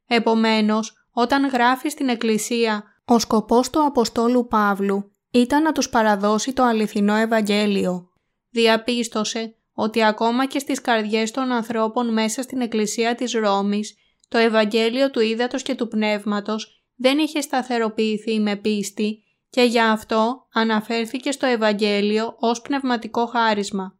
[0.07, 6.63] Επομένως, όταν γράφει στην Εκκλησία ο σκοπός του Αποστόλου Παύλου ήταν να τους παραδώσει το
[6.63, 8.09] αληθινό Ευαγγέλιο.
[8.49, 13.95] Διαπίστωσε ότι ακόμα και στις καρδιές των ανθρώπων μέσα στην Εκκλησία της Ρώμης
[14.27, 19.22] το Ευαγγέλιο του Ήδατος και του Πνεύματος δεν είχε σταθεροποιηθεί με πίστη
[19.53, 23.97] και γι' αυτό αναφέρθηκε στο Ευαγγέλιο ως πνευματικό χάρισμα.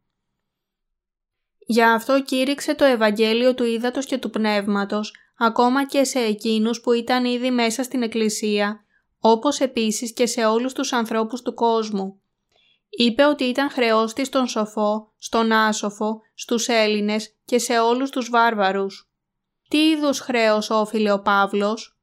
[1.58, 6.92] Γι' αυτό κήρυξε το Ευαγγέλιο του Ήδατος και του Πνεύματος ακόμα και σε εκείνους που
[6.92, 8.84] ήταν ήδη μέσα στην Εκκλησία,
[9.18, 12.20] όπως επίσης και σε όλους τους ανθρώπους του κόσμου.
[12.88, 18.30] Είπε ότι ήταν χρεός της στον σοφό, στον άσοφο, στους Έλληνες και σε όλους τους
[18.30, 19.10] βάρβαρους.
[19.68, 21.93] Τι είδους χρέος όφιλε ο Παύλος;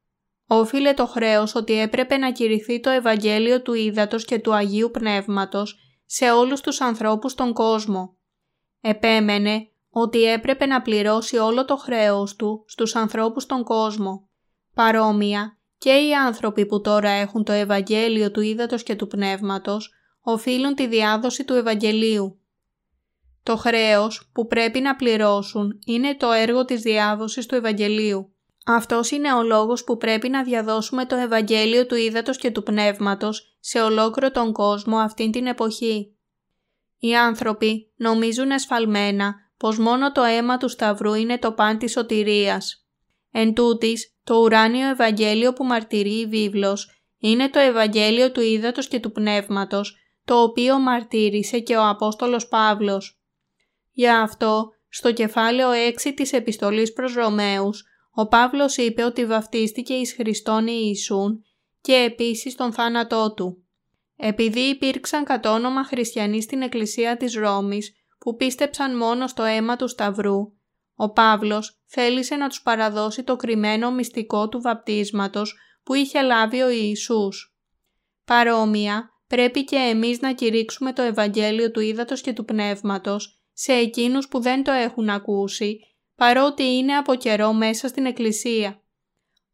[0.54, 5.80] Όφιλε το χρέος ότι έπρεπε να κηρυθεί το Ευαγγέλιο του Ήδατος και του Αγίου Πνεύματος
[6.06, 8.18] σε όλους τους ανθρώπους στον κόσμο.
[8.82, 14.30] Επέμενε ότι έπρεπε να πληρώσει όλο το χρέος του στους ανθρώπους στον κόσμο.
[14.74, 20.76] Παρόμοια και οι άνθρωποι που τώρα έχουν το Ευαγγέλιο του Ήδατος και του Πνεύματος οφείλουν
[20.76, 22.40] τη διάδοση του Ευαγγελίου.
[23.44, 28.36] Το χρέος που πρέπει να πληρώσουν είναι το έργο της διάδοσης του Ευαγγελίου.
[28.66, 33.58] Αυτός είναι ο λόγος που πρέπει να διαδώσουμε το Ευαγγέλιο του Ήδατος και του Πνεύματος
[33.60, 36.16] σε ολόκληρο τον κόσμο αυτήν την εποχή.
[36.98, 42.86] Οι άνθρωποι νομίζουν εσφαλμένα πως μόνο το αίμα του Σταυρού είναι το παν της σωτηρίας.
[43.32, 49.00] Εν τούτης, το ουράνιο Ευαγγέλιο που μαρτυρεί η βίβλος είναι το Ευαγγέλιο του Ήδατος και
[49.00, 53.22] του Πνεύματος, το οποίο μαρτύρησε και ο Απόστολος Παύλος.
[53.92, 60.14] Γι' αυτό, στο κεφάλαιο 6 της επιστολής προς Ρωμαίους, ο Παύλος είπε ότι βαφτίστηκε εις
[60.14, 61.46] Χριστόν Ιησούν
[61.82, 63.66] και επίσης τον θάνατό του.
[64.16, 69.88] Επειδή υπήρξαν κατ' όνομα χριστιανοί στην Εκκλησία της Ρώμης που πίστεψαν μόνο στο αίμα του
[69.88, 70.38] Σταυρού,
[70.96, 76.70] ο Παύλος θέλησε να τους παραδώσει το κρυμμένο μυστικό του βαπτίσματος που είχε λάβει ο
[76.70, 77.56] Ιησούς.
[78.26, 84.28] Παρόμοια, πρέπει και εμείς να κηρύξουμε το Ευαγγέλιο του Ήδατος και του Πνεύματος σε εκείνους
[84.28, 85.80] που δεν το έχουν ακούσει,
[86.16, 88.82] παρότι είναι από καιρό μέσα στην Εκκλησία.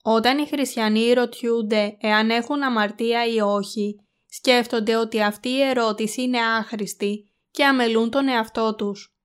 [0.04, 6.39] Όταν οι χριστιανοί ρωτιούνται εάν έχουν αμαρτία ή όχι, σκέφτονται ότι αυτή η ερώτηση είναι
[6.39, 9.15] άχρηστη και αμελούν τον εαυτό τους.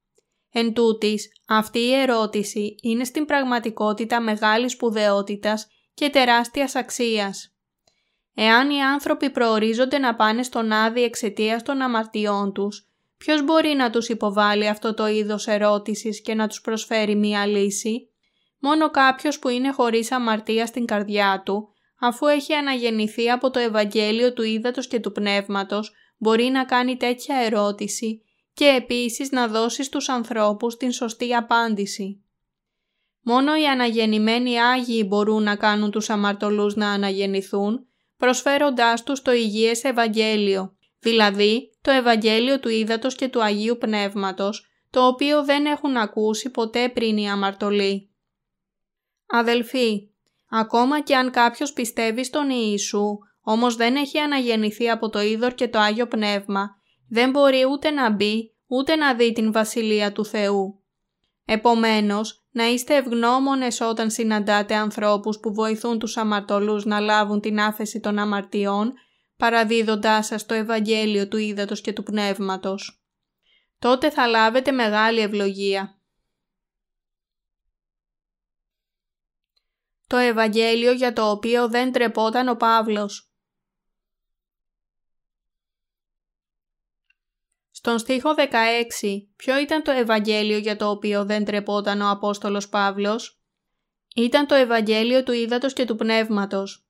[0.50, 7.56] Εν τούτης, αυτή η ερώτηση είναι στην πραγματικότητα μεγάλης σπουδαιότητας και τεράστιας αξίας.
[8.34, 12.91] Εάν οι άνθρωποι προορίζονται να πάνε στον άδει εξαιτίας των αμαρτιών τους,
[13.24, 18.08] ποιος μπορεί να τους υποβάλει αυτό το είδος ερώτησης και να τους προσφέρει μία λύση;
[18.58, 21.68] Μόνο κάποιος που είναι χωρίς αμαρτία στην καρδιά του,
[22.00, 27.36] αφού έχει αναγεννηθεί από το Ευαγγέλιο του Ήδατος και του Πνεύματος, μπορεί να κάνει τέτοια
[27.36, 28.22] ερώτηση
[28.54, 32.24] και επίσης να δώσει στους ανθρώπους την σωστή απάντηση.
[33.20, 39.84] Μόνο οι αναγεννημένοι Άγιοι μπορούν να κάνουν τους αμαρτωλούς να αναγεννηθούν, προσφέροντάς τους το υγιές
[39.84, 46.50] Ευαγγέλιο, δηλαδή το Ευαγγέλιο του Ήδατος και του Αγίου Πνεύματος, το οποίο δεν έχουν ακούσει
[46.50, 48.10] ποτέ πριν οι αμαρτωλοί.
[49.26, 50.08] Αδελφοί,
[50.50, 55.68] ακόμα και αν κάποιος πιστεύει στον Ιησού, όμως δεν έχει αναγεννηθεί από το Είδωρ και
[55.68, 56.70] το Άγιο Πνεύμα,
[57.08, 60.82] δεν μπορεί ούτε να μπει, ούτε να δει την Βασιλεία του Θεού.
[61.44, 68.00] Επομένως, να είστε ευγνώμονες όταν συναντάτε ανθρώπους που βοηθούν τους αμαρτωλούς να λάβουν την άφεση
[68.00, 68.92] των αμαρτιών,
[69.42, 73.02] παραδίδοντάς σας το Ευαγγέλιο του Ήδατος και του Πνεύματος.
[73.78, 76.00] Τότε θα λάβετε μεγάλη ευλογία.
[80.06, 83.32] Το Ευαγγέλιο για το οποίο δεν τρεπόταν ο Παύλος
[87.70, 93.42] Στον στίχο 16, ποιο ήταν το Ευαγγέλιο για το οποίο δεν τρεπόταν ο Απόστολος Παύλος;
[94.14, 96.86] Ήταν το Ευαγγέλιο του Ήδατος και του Πνεύματος.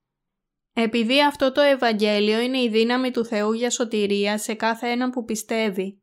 [0.75, 5.25] Επειδή αυτό το Ευαγγέλιο είναι η δύναμη του Θεού για σωτηρία σε κάθε έναν που
[5.25, 6.03] πιστεύει.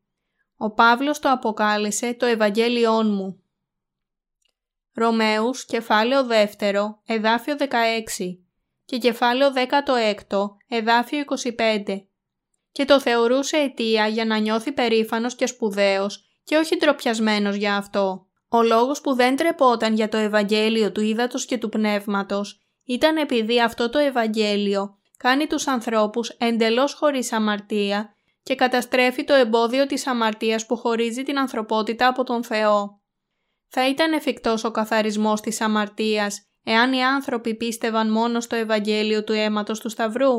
[0.58, 3.44] Ο Παύλος το αποκάλεσε το Ευαγγέλιόν μου.
[4.94, 6.28] Ρωμαίους, κεφάλαιο
[6.60, 7.66] 2, εδάφιο 16
[8.86, 11.24] και κεφάλαιο 16, εδάφιο
[11.58, 12.08] 25
[12.72, 18.28] και το θεωρούσε αιτία για να νιώθει περήφανος και σπουδαίος και όχι ντροπιασμένος για αυτό.
[18.50, 23.62] Ο λόγος που δεν τρεπόταν για το Ευαγγέλιο του Ήδατος και του Πνεύματος ήταν επειδή
[23.62, 28.14] αυτό το Ευαγγέλιο κάνει τους ανθρώπους εντελώς χωρίς αμαρτία
[28.44, 33.02] και καταστρέφει το εμπόδιο της αμαρτίας που χωρίζει την ανθρωπότητα από τον Θεό.
[33.68, 39.34] Θα ήταν εφικτός ο καθαρισμός της αμαρτίας εάν οι άνθρωποι πίστευαν μόνο στο Ευαγγέλιο του
[39.34, 40.34] αίματος του Σταυρού.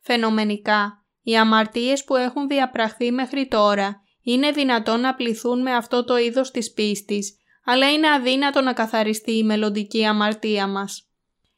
[0.00, 6.16] Φαινομενικά, οι αμαρτίες που έχουν διαπραχθεί μέχρι τώρα είναι δυνατόν να πληθούν με αυτό το
[6.16, 11.08] είδος της πίστης, αλλά είναι αδύνατο να καθαριστεί η μελλοντική αμαρτία μας.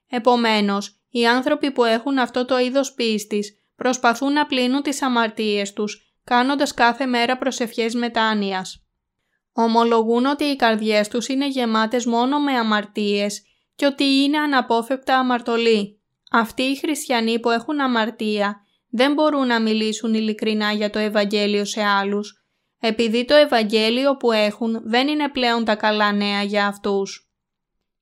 [0.08, 6.14] Επομένως, οι άνθρωποι που έχουν αυτό το είδος πίστης προσπαθούν να πλύνουν τις αμαρτίες τους,
[6.24, 8.86] κάνοντας κάθε μέρα προσευχές μετάνοιας.
[9.52, 13.42] Ομολογούν ότι οι καρδιές τους είναι γεμάτες μόνο με αμαρτίες
[13.74, 16.00] και ότι είναι αναπόφευκτα αμαρτωλοί.
[16.30, 21.82] Αυτοί οι χριστιανοί που έχουν αμαρτία δεν μπορούν να μιλήσουν ειλικρινά για το Ευαγγέλιο σε
[21.82, 22.44] άλλους,
[22.80, 27.25] επειδή το Ευαγγέλιο που έχουν δεν είναι πλέον τα καλά νέα για αυτούς.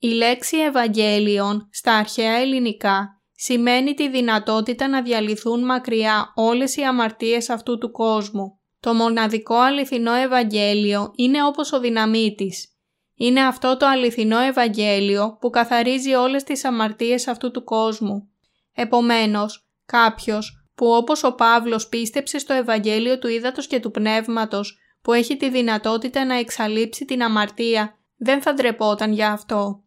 [0.04, 7.50] Η λέξη Ευαγγέλιον στα αρχαία ελληνικά σημαίνει τη δυνατότητα να διαλυθούν μακριά όλες οι αμαρτίες
[7.50, 8.58] αυτού του κόσμου.
[8.80, 12.68] Το μοναδικό αληθινό Ευαγγέλιο είναι όπως ο δυναμίτης.
[13.14, 18.28] Είναι αυτό το αληθινό Ευαγγέλιο που καθαρίζει όλες τις αμαρτίες αυτού του κόσμου.
[18.74, 25.12] Επομένως, κάποιος που όπως ο Παύλος πίστεψε στο Ευαγγέλιο του Ήδατος και του Πνεύματος που
[25.12, 29.83] έχει τη δυνατότητα να εξαλείψει την αμαρτία, δεν θα ντρεπόταν για αυτό.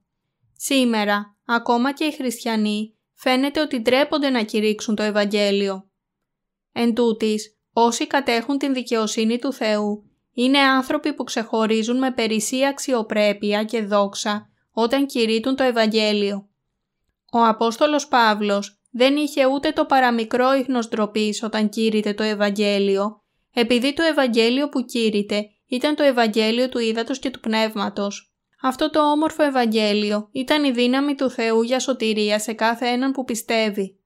[0.58, 5.90] Σήμερα, ακόμα και οι χριστιανοί, φαίνεται ότι ντρέπονται να κηρύξουν το Ευαγγέλιο.
[6.72, 10.04] Εν τούτης, όσοι κατέχουν την δικαιοσύνη του Θεού,
[10.34, 16.50] είναι άνθρωποι που ξεχωρίζουν με περισσή αξιοπρέπεια και δόξα όταν κηρύττουν το Ευαγγέλιο.
[17.32, 23.94] Ο Απόστολος Παύλος δεν είχε ούτε το παραμικρό ίχνος ντροπής όταν κήρυτε το Ευαγγέλιο, επειδή
[23.94, 28.27] το Ευαγγέλιο που κήρυτε ήταν το Ευαγγέλιο του Ήδατος και του Πνεύματος.
[28.62, 33.24] Αυτό το όμορφο Ευαγγέλιο ήταν η δύναμη του Θεού για σωτηρία σε κάθε έναν που
[33.24, 34.00] πιστεύει.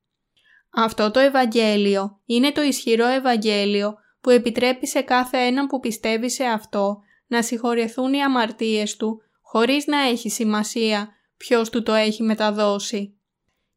[0.74, 6.44] Αυτό το Ευαγγέλιο είναι το ισχυρό Ευαγγέλιο που επιτρέπει σε κάθε έναν που πιστεύει σε
[6.44, 13.16] αυτό να συγχωρεθούν οι αμαρτίες του χωρίς να έχει σημασία ποιος του το έχει μεταδώσει.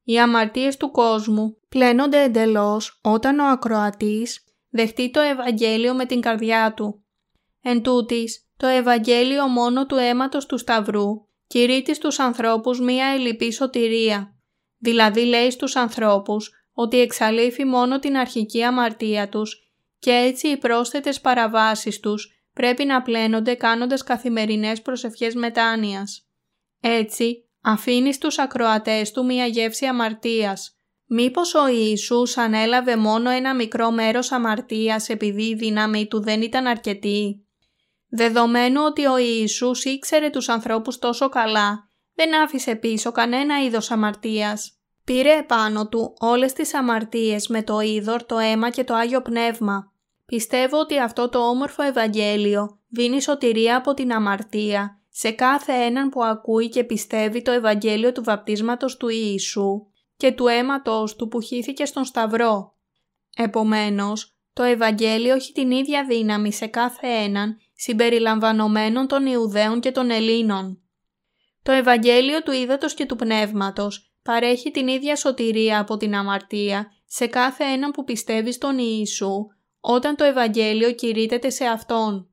[0.05, 6.75] Οι αμαρτίες του κόσμου πλένονται εντελώς όταν ο ακροατής δεχτεί το Ευαγγέλιο με την καρδιά
[6.77, 7.05] του.
[7.63, 11.09] Εν τούτης, το Ευαγγέλιο μόνο του αίματος του Σταυρού
[11.47, 14.35] κηρύττει στους ανθρώπους μία ελλειπή σωτηρία.
[14.79, 19.65] Δηλαδή λέει στους ανθρώπους ότι εξαλείφει μόνο την αρχική αμαρτία τους
[19.99, 26.29] και έτσι οι πρόσθετες παραβάσεις τους πρέπει να πλένονται κάνοντας καθημερινές προσευχές μετάνοιας.
[26.81, 30.79] Έτσι, αφήνει στους ακροατές του μία γεύση αμαρτίας.
[31.07, 36.67] Μήπως ο Ιησούς ανέλαβε μόνο ένα μικρό μέρος αμαρτίας επειδή η δύναμη του δεν ήταν
[36.67, 37.44] αρκετή;
[38.17, 44.79] Δεδομένου ότι ο Ιησούς ήξερε τους ανθρώπους τόσο καλά, δεν άφησε πίσω κανένα είδος αμαρτίας.
[45.05, 49.93] Πήρε επάνω του όλες τις αμαρτίες με το είδωρ, το αίμα και το Άγιο Πνεύμα.
[50.27, 56.25] Πιστεύω ότι αυτό το όμορφο Ευαγγέλιο δίνει σωτηρία από την αμαρτία σε κάθε έναν που
[56.25, 59.87] ακούει και πιστεύει το Ευαγγέλιο του βαπτίσματος του Ιησού
[60.17, 62.75] και του αίματος του που χύθηκε στον Σταυρό.
[63.37, 70.11] Επομένως, το Ευαγγέλιο έχει την ίδια δύναμη σε κάθε έναν συμπεριλαμβανομένων των Ιουδαίων και των
[70.11, 70.83] Ελλήνων.
[71.63, 77.27] Το Ευαγγέλιο του Ήδατος και του Πνεύματος παρέχει την ίδια σωτηρία από την αμαρτία σε
[77.27, 79.47] κάθε έναν που πιστεύει στον Ιησού
[79.81, 82.29] όταν το Ευαγγέλιο κηρύτεται σε Αυτόν.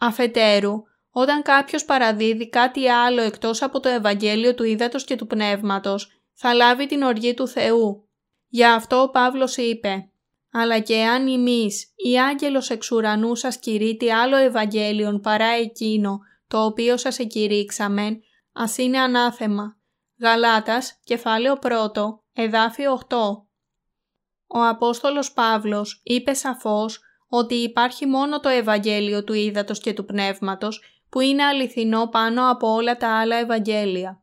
[0.00, 0.72] Αφετέρου,
[1.10, 6.54] όταν κάποιος παραδίδει κάτι άλλο εκτός από το Ευαγγέλιο του Ήδατος και του Πνεύματος, θα
[6.54, 8.08] λάβει την οργή του Θεού.
[8.48, 10.10] Γι' αυτό ο Παύλος είπε
[10.58, 16.64] «Αλλά και αν ημείς ή άγγελος εξ ουρανού σας κηρύττει άλλο Ευαγγέλιον παρά εκείνο το
[16.64, 18.20] οποίο σας εκηρύξαμεν,
[18.52, 19.76] ας είναι ανάθεμα».
[20.20, 23.46] Γαλάτας, κεφάλαιο 1, εδάφιο 8.
[24.46, 30.82] Ο Απόστολος Παύλος είπε σαφώς ότι υπάρχει μόνο το Ευαγγέλιο του Ήδατος και του Πνεύματος
[31.08, 34.22] που είναι αληθινό πάνω από όλα τα άλλα Ευαγγέλια.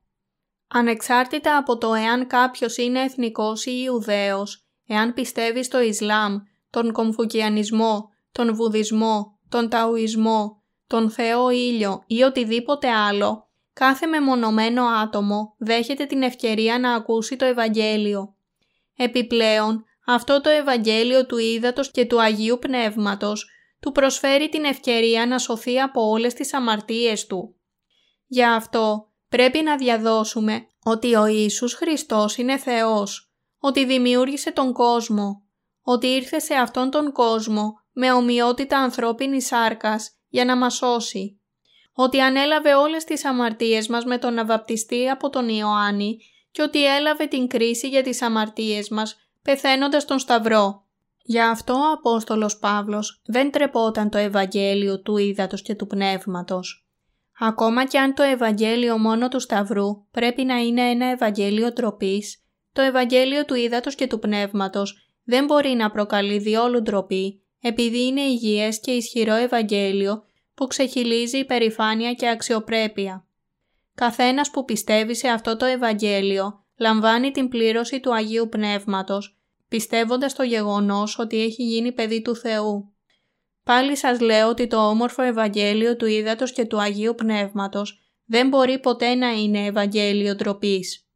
[0.67, 6.37] Ανεξάρτητα από το εάν κάποιος είναι εθνικός ή Ιουδαίος, εάν πιστεύεις στο Ισλάμ,
[6.69, 15.55] τον Κομφουκιανισμό, τον Βουδισμό, τον Ταουισμό, τον Θεό Ήλιο ή οτιδήποτε άλλο, κάθε μεμονωμένο άτομο
[15.57, 18.35] δέχεται την ευκαιρία να ακούσει το Ευαγγέλιο.
[18.95, 25.37] Επιπλέον, αυτό το Ευαγγέλιο του Ήδατος και του Αγίου Πνεύματος του προσφέρει την ευκαιρία να
[25.37, 27.55] σωθεί από όλες τις αμαρτίες του.
[28.27, 33.32] Γι' αυτό πρέπει να διαδώσουμε ότι ο Ιησούς Χριστός είναι Θεός,
[33.65, 35.43] ότι δημιούργησε τον κόσμο,
[35.81, 41.39] ότι ήρθε σε αυτόν τον κόσμο με ομοιότητα ανθρώπινης σάρκας για να μας σώσει,
[41.93, 46.17] ότι ανέλαβε όλες τις αμαρτίες μας με τον αβαπτιστή από τον Ιωάννη
[46.51, 50.85] και ότι έλαβε την κρίση για τις αμαρτίες μας πεθαίνοντας τον Σταυρό.
[51.23, 56.87] Γι' αυτό ο Απόστολος Παύλος δεν τρεπόταν το Ευαγγέλιο του Ήδατος και του Πνεύματος.
[57.39, 62.23] Ακόμα και αν το Ευαγγέλιο μόνο του Σταυρού πρέπει να είναι ένα Ευαγγέλιο τροπή,
[62.73, 68.21] το Ευαγγέλιο του Ήδατος και του Πνεύματος δεν μπορεί να προκαλεί διόλου ντροπή επειδή είναι
[68.21, 73.27] υγιές και ισχυρό Ευαγγέλιο που ξεχυλίζει υπερηφάνεια και αξιοπρέπεια.
[73.95, 80.43] Καθένας που πιστεύει σε αυτό το Ευαγγέλιο λαμβάνει την πλήρωση του Αγίου Πνεύματος, πιστεύοντας το
[80.43, 82.93] γεγονός ότι έχει γίνει παιδί του Θεού.
[83.63, 88.79] Πάλι σας λέω ότι το όμορφο Ευαγγέλιο του Ήδατος και του Αγίου Πνεύματος δεν μπορεί
[88.79, 91.07] ποτέ να είναι Ευαγγέλιο ντροπής.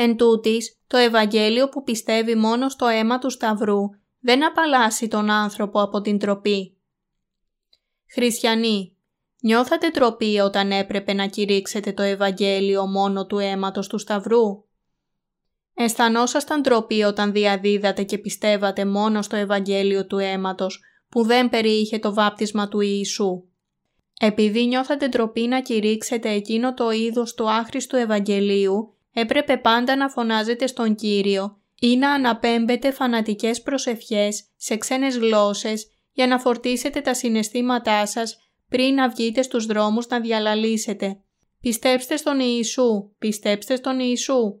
[0.00, 3.80] Εν τούτης, το Ευαγγέλιο που πιστεύει μόνο στο αίμα του Σταυρού
[4.20, 6.76] δεν απαλλάσσει τον άνθρωπο από την τροπή.
[8.12, 8.96] Χριστιανοί,
[9.40, 14.64] νιώθατε τροπή όταν έπρεπε να κηρύξετε το Ευαγγέλιο μόνο του αίματος του Σταυρού;
[15.74, 22.14] Αισθανόσασταν τροπή όταν διαδίδατε και πιστεύατε μόνο στο Ευαγγέλιο του αίματος που δεν περιείχε το
[22.14, 23.44] βάπτισμα του Ιησού.
[24.20, 30.66] Επειδή νιώθατε τροπή να κηρύξετε εκείνο το είδος του άχρηστου Ευαγγελίου, έπρεπε πάντα να φωνάζετε
[30.66, 38.06] στον Κύριο ή να αναπέμπετε φανατικές προσευχές σε ξένες γλώσσες για να φορτίσετε τα συναισθήματά
[38.06, 38.38] σας
[38.68, 41.20] πριν να βγείτε στους δρόμους να διαλαλήσετε.
[41.60, 44.60] Πιστέψτε στον Ιησού, πιστέψτε στον Ιησού.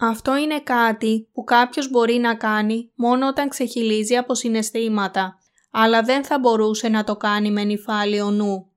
[0.00, 5.38] Αυτό είναι κάτι που κάποιος μπορεί να κάνει μόνο όταν ξεχυλίζει από συναισθήματα,
[5.70, 8.70] αλλά δεν θα μπορούσε να το κάνει με νυφάλιο νου.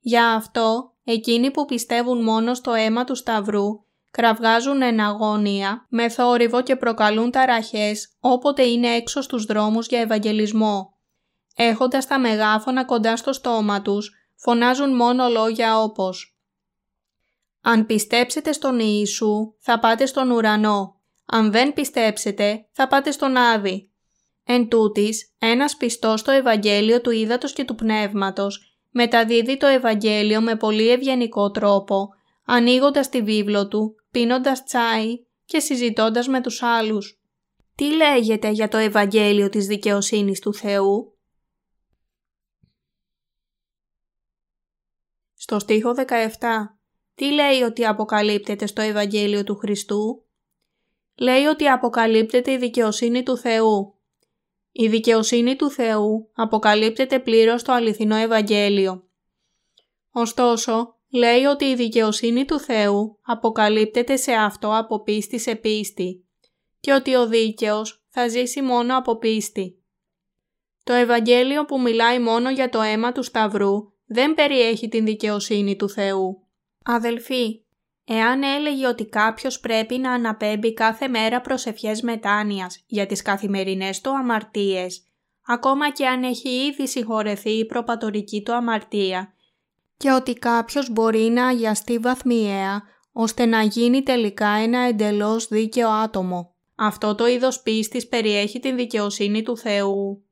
[0.00, 3.83] Για αυτό, εκείνοι που πιστεύουν μόνο στο αίμα του Σταυρού
[4.16, 10.98] κραυγάζουν εναγώνια με θόρυβο και προκαλούν ταραχές όποτε είναι έξω στους δρόμους για ευαγγελισμό.
[11.56, 16.38] Έχοντας τα μεγάφωνα κοντά στο στόμα τους, φωνάζουν μόνο λόγια όπως
[17.60, 21.00] «Αν πιστέψετε στον Ιησού, θα πάτε στον ουρανό.
[21.26, 23.90] Αν δεν πιστέψετε, θα πάτε στον Άδη».
[24.44, 30.56] Εν τούτης, ένας πιστός στο Ευαγγέλιο του Ήδατος και του Πνεύματος μεταδίδει το Ευαγγέλιο με
[30.56, 32.08] πολύ ευγενικό τρόπο,
[32.44, 37.20] ανοίγοντας τη βίβλο του πίνοντας τσάι και συζητώντας με τους άλλους.
[37.74, 41.18] Τι λέγεται για το Ευαγγέλιο της δικαιοσύνης του Θεού;
[45.34, 46.36] Στο στίχο 17.
[47.14, 50.24] Τι λέει ότι αποκαλύπτεται στο Ευαγγέλιο του Χριστού;
[51.14, 53.98] Λέει ότι αποκαλύπτεται η δικαιοσύνη του Θεού.
[54.72, 59.08] Η δικαιοσύνη του Θεού αποκαλύπτεται πλήρως στο αληθινό Ευαγγέλιο.
[60.10, 66.24] Ωστόσο, λέει ότι η δικαιοσύνη του Θεού αποκαλύπτεται σε αυτό από πίστη σε πίστη
[66.80, 69.82] και ότι ο δίκαιος θα ζήσει μόνο από πίστη.
[70.84, 73.72] Το Ευαγγέλιο που μιλάει μόνο για το αίμα του Σταυρού
[74.06, 76.46] δεν περιέχει την δικαιοσύνη του Θεού.
[76.84, 77.64] Αδελφοί,
[78.04, 84.10] εάν έλεγε ότι κάποιος πρέπει να αναπέμπει κάθε μέρα προσευχές μετάνοιας για τις καθημερινές του
[84.16, 85.06] αμαρτίες,
[85.46, 89.33] ακόμα και αν έχει ήδη συγχωρεθεί η προπατορική του αμαρτία
[90.04, 92.82] και ότι κάποιος μπορεί να αγιαστεί βαθμιαία
[93.12, 96.54] ώστε να γίνει τελικά ένα εντελώς δίκαιο άτομο.
[96.74, 100.24] Αυτό το είδος πίστης περιέχει την δικαιοσύνη του Θεού.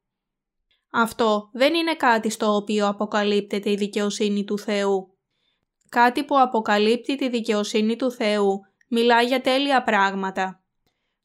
[0.91, 5.16] Αυτό δεν είναι κάτι στο οποίο αποκαλύπτεται η δικαιοσύνη του Θεού.
[5.89, 10.62] Κάτι που αποκαλύπτει τη δικαιοσύνη του Θεού μιλά για τέλεια πράγματα.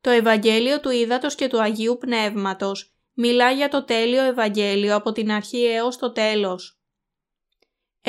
[0.02, 5.32] Το Ευαγγέλιο του Ήδατος και του Αγίου Πνεύματος μιλά για το τέλειο Ευαγγέλιο από την
[5.32, 6.77] αρχή έως το τέλος.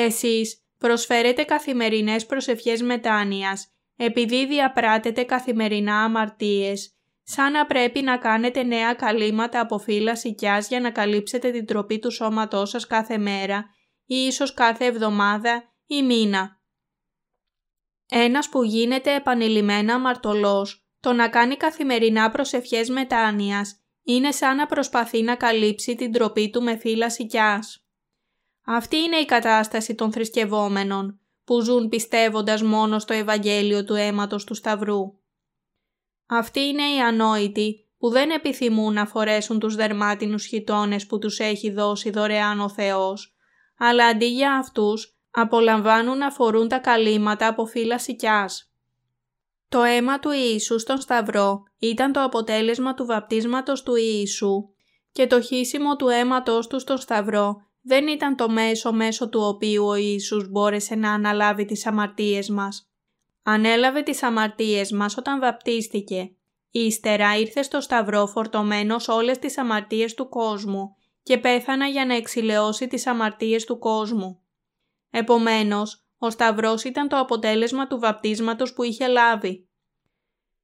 [0.01, 6.93] Εσείς προσφέρετε καθημερινές προσευχές μετάνοιας επειδή διαπράτετε καθημερινά αμαρτίες,
[7.23, 11.99] σαν να πρέπει να κάνετε νέα καλύματα από φύλλα σικιάς για να καλύψετε την τροπή
[11.99, 13.65] του σώματός σας κάθε μέρα
[14.05, 16.61] ή ίσως κάθε εβδομάδα ή μήνα.
[18.09, 25.21] Ένας που γίνεται επανειλημμένα αμαρτωλός, το να κάνει καθημερινά προσευχές μετάνοιας είναι σαν να προσπαθεί
[25.21, 27.88] να καλύψει την τροπή του με φύλλα σικιάς.
[28.71, 34.53] Αυτή είναι η κατάσταση των θρησκευόμενων που ζουν πιστεύοντας μόνο στο Ευαγγέλιο του αίματος του
[34.53, 35.13] Σταυρού.
[36.25, 41.71] Αυτοί είναι οι ανόητοι που δεν επιθυμούν να φορέσουν τους δερμάτινους χιτώνες που τους έχει
[41.71, 43.35] δώσει δωρεάν ο Θεός,
[43.77, 48.73] αλλά αντί για αυτούς απολαμβάνουν να φορούν τα καλύματα από φύλλα σικιάς.
[49.69, 54.69] Το αίμα του Ιησού στον Σταυρό ήταν το αποτέλεσμα του βαπτίσματος του Ιησού
[55.11, 59.85] και το χύσιμο του αίματος του στον Σταυρό δεν ήταν το μέσο μέσω του οποίου
[59.85, 62.91] ο Ιησούς μπόρεσε να αναλάβει τις αμαρτίες μας.
[63.43, 66.31] Ανέλαβε τις αμαρτίες μας όταν βαπτίστηκε.
[66.71, 72.87] Ύστερα ήρθε στο σταυρό φορτωμένος όλες τις αμαρτίες του κόσμου και πέθανα για να εξηλαιώσει
[72.87, 74.41] τις αμαρτίες του κόσμου.
[75.09, 79.67] Επομένως, ο σταυρός ήταν το αποτέλεσμα του βαπτίσματος που είχε λάβει.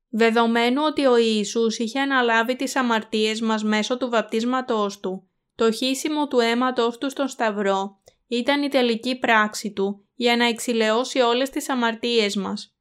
[0.09, 6.27] Δεδομένου ότι ο Ιησούς είχε αναλάβει τις αμαρτίες μας μέσω του βαπτίσματός του, το χύσιμο
[6.27, 11.69] του αίματος του στον Σταυρό ήταν η τελική πράξη Του για να εξηλαιώσει όλες τις
[11.69, 12.75] αμαρτίες μας.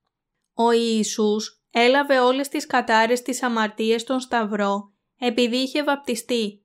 [0.54, 6.64] Ο Ιησούς έλαβε όλες τις κατάρες της αμαρτίες στον Σταυρό επειδή είχε βαπτιστεί.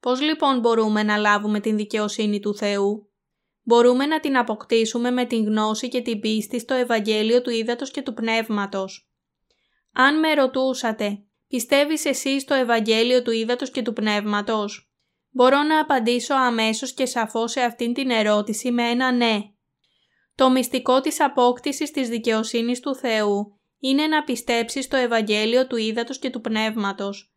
[0.00, 3.08] Πώς λοιπόν μπορούμε να λάβουμε την δικαιοσύνη του Θεού;
[3.66, 8.02] Μπορούμε να την αποκτήσουμε με την γνώση και την πίστη στο Ευαγγέλιο του Ήδατος και
[8.02, 9.08] του Πνεύματος.
[9.92, 14.93] Αν με ρωτούσατε, πιστεύεις εσύ στο Ευαγγέλιο του Ήδατος και του Πνεύματος;
[15.36, 19.38] Μπορώ να απαντήσω αμέσως και σαφώς σε αυτήν την ερώτηση με ένα ναι.
[20.34, 26.18] Το μυστικό της απόκτησης της δικαιοσύνης του Θεού είναι να πιστέψεις στο Ευαγγέλιο του Ήδατος
[26.18, 27.34] και του Πνεύματος.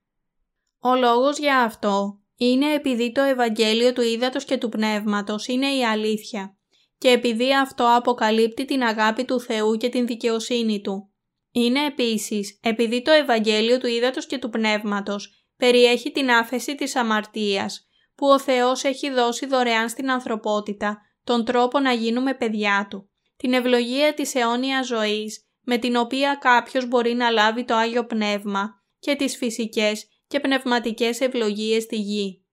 [0.79, 5.85] Ο λόγος για αυτό είναι επειδή το Ευαγγέλιο του Ήδατος και του Πνεύματος είναι η
[5.85, 6.57] αλήθεια
[6.97, 11.11] και επειδή αυτό αποκαλύπτει την αγάπη του Θεού και την δικαιοσύνη Του.
[11.51, 17.86] Είναι επίσης επειδή το Ευαγγέλιο του Ήδατος και του Πνεύματος περιέχει την άφεση της αμαρτίας
[18.18, 23.53] που ο Θεός έχει δώσει δωρεάν στην ανθρωπότητα τον τρόπο να γίνουμε παιδιά Του, την
[23.53, 29.15] ευλογία της αιώνιας ζωής με την οποία κάποιος μπορεί να λάβει το Άγιο Πνεύμα και
[29.15, 32.45] τις φυσικές και πνευματικές ευλογίες στη γη.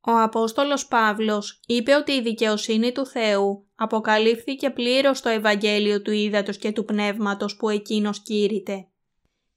[0.00, 6.56] Ο Απόστολος Παύλος είπε ότι η δικαιοσύνη του Θεού αποκαλύφθηκε πλήρως στο Ευαγγέλιο του Ήδατος
[6.58, 8.88] και του Πνεύματος που εκείνος κήρυτε.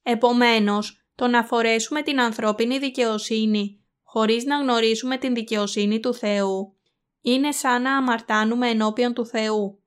[0.03, 6.75] Επομένως, το να φορέσουμε την ανθρώπινη δικαιοσύνη χωρίς να γνωρίσουμε την δικαιοσύνη του Θεού
[7.21, 9.81] είναι σαν να αμαρτάνουμε ενώπιον του Θεού.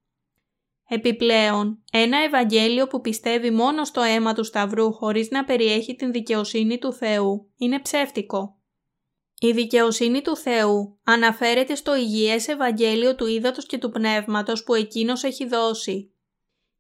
[0.89, 6.79] Επιπλέον, ένα Ευαγγέλιο που πιστεύει μόνο στο αίμα του Σταυρού χωρίς να περιέχει την δικαιοσύνη
[6.79, 8.59] του Θεού είναι ψεύτικο.
[9.39, 15.25] Η δικαιοσύνη του Θεού αναφέρεται στο υγιές Ευαγγέλιο του Ήδατος και του Πνεύματος που Εκείνος
[15.25, 16.13] έχει δώσει.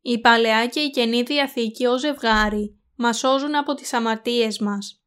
[0.00, 4.99] Η Παλαιά και η Καινή Διαθήκη ως ζευγάρι μας σώζουν από τις αμαρτίες μας.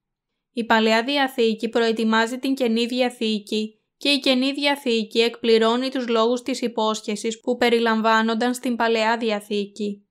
[0.54, 6.62] Η Παλαιά Διαθήκη προετοιμάζει την Καινή Διαθήκη και η Καινή Διαθήκη εκπληρώνει τους λόγους της
[6.62, 10.08] υπόσχεσης που περιλαμβάνονταν στην Παλαιά Διαθήκη.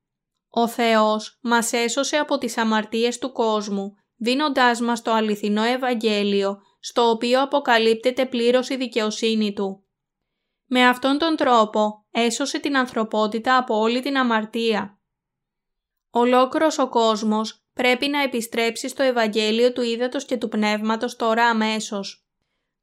[0.49, 7.09] Ο Θεός μας έσωσε από τις αμαρτίες του κόσμου, δίνοντάς μας το αληθινό Ευαγγέλιο, στο
[7.09, 9.85] οποίο αποκαλύπτεται πλήρως η δικαιοσύνη Του.
[10.65, 15.01] Με αυτόν τον τρόπο έσωσε την ανθρωπότητα από όλη την αμαρτία.
[16.09, 22.25] Ολόκληρος ο κόσμος πρέπει να επιστρέψεις στο Ευαγγέλιο του Ήδατος και του Πνεύματος τώρα αμέσως.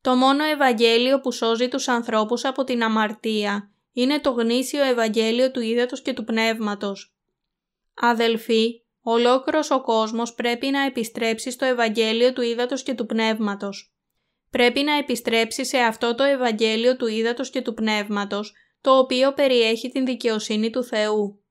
[0.00, 5.60] Το μόνο Ευαγγέλιο που σώζει τους ανθρώπους από την αμαρτία είναι το γνήσιο Ευαγγέλιο του
[5.60, 7.14] Ήδατος και του Πνεύματος.
[7.94, 13.94] Αδελφοί, ολόκληρος ο κόσμος πρέπει να επιστρέψει στο Ευαγγέλιο του Ήδατος και του Πνεύματος.
[14.50, 19.88] Πρέπει να επιστρέψει σε αυτό το Ευαγγέλιο του Ήδατος και του Πνεύματος, το οποίο περιέχει
[19.88, 21.42] την δικαιοσύνη του Θεού.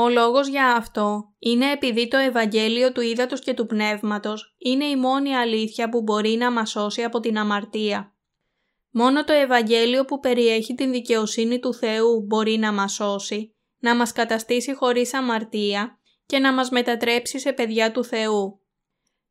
[0.00, 4.96] Ο λόγος για αυτό είναι επειδή το Ευαγγέλιο του Ήδατος και του Πνεύματος είναι η
[4.96, 8.14] μόνη αλήθεια που μπορεί να μας σώσει από την αμαρτία.
[8.90, 14.12] Μόνο το Ευαγγέλιο που περιέχει την δικαιοσύνη του Θεού μπορεί να μας σώσει, να μας
[14.12, 18.60] καταστήσει χωρίς αμαρτία και να μας μετατρέψει σε παιδιά του Θεού.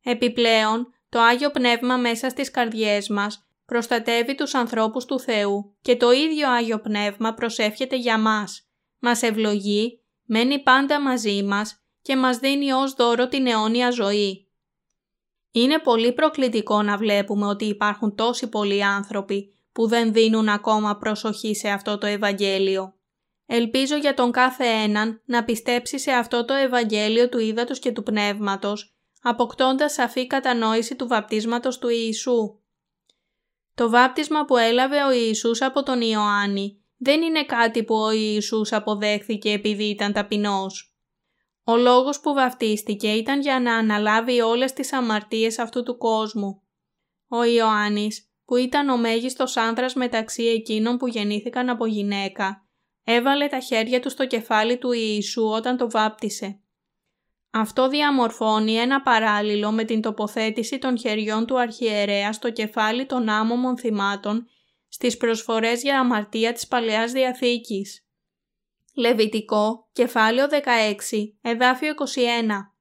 [0.02, 6.10] Επιπλέον, το Άγιο Πνεύμα μέσα στις καρδιές μας προστατεύει τους ανθρώπους του Θεού και το
[6.10, 12.72] ίδιο Άγιο Πνεύμα προσεύχεται για μας, μας ευλογεί μένει πάντα μαζί μας και μας δίνει
[12.72, 14.48] ως δώρο την αιώνια ζωή.
[15.50, 21.54] Είναι πολύ προκλητικό να βλέπουμε ότι υπάρχουν τόσοι πολλοί άνθρωποι που δεν δίνουν ακόμα προσοχή
[21.54, 22.94] σε αυτό το Ευαγγέλιο.
[23.46, 28.02] Ελπίζω για τον κάθε έναν να πιστέψει σε αυτό το Ευαγγέλιο του Ήδατος και του
[28.02, 32.58] Πνεύματος, αποκτώντας σαφή κατανόηση του βαπτίσματος του Ιησού.
[33.74, 38.72] Το βάπτισμα που έλαβε ο Ιησούς από τον Ιωάννη δεν είναι κάτι που ο Ιησούς
[38.72, 40.92] αποδέχθηκε επειδή ήταν ταπεινός.
[41.64, 46.62] Ο λόγος που βαφτίστηκε ήταν για να αναλάβει όλες τις αμαρτίες αυτού του κόσμου.
[47.28, 52.68] Ο Ιωάννης, που ήταν ο μέγιστος άνδρας μεταξύ εκείνων που γεννήθηκαν από γυναίκα,
[53.04, 56.62] έβαλε τα χέρια του στο κεφάλι του Ιησού όταν το βάπτισε.
[57.50, 63.78] Αυτό διαμορφώνει ένα παράλληλο με την τοποθέτηση των χεριών του αρχιερέα στο κεφάλι των άμομων
[63.78, 64.46] θυμάτων
[64.88, 68.06] στις προσφορές για αμαρτία της Παλαιάς Διαθήκης.
[68.94, 72.74] Λεβιτικό, κεφάλαιο 16, εδάφιο 21.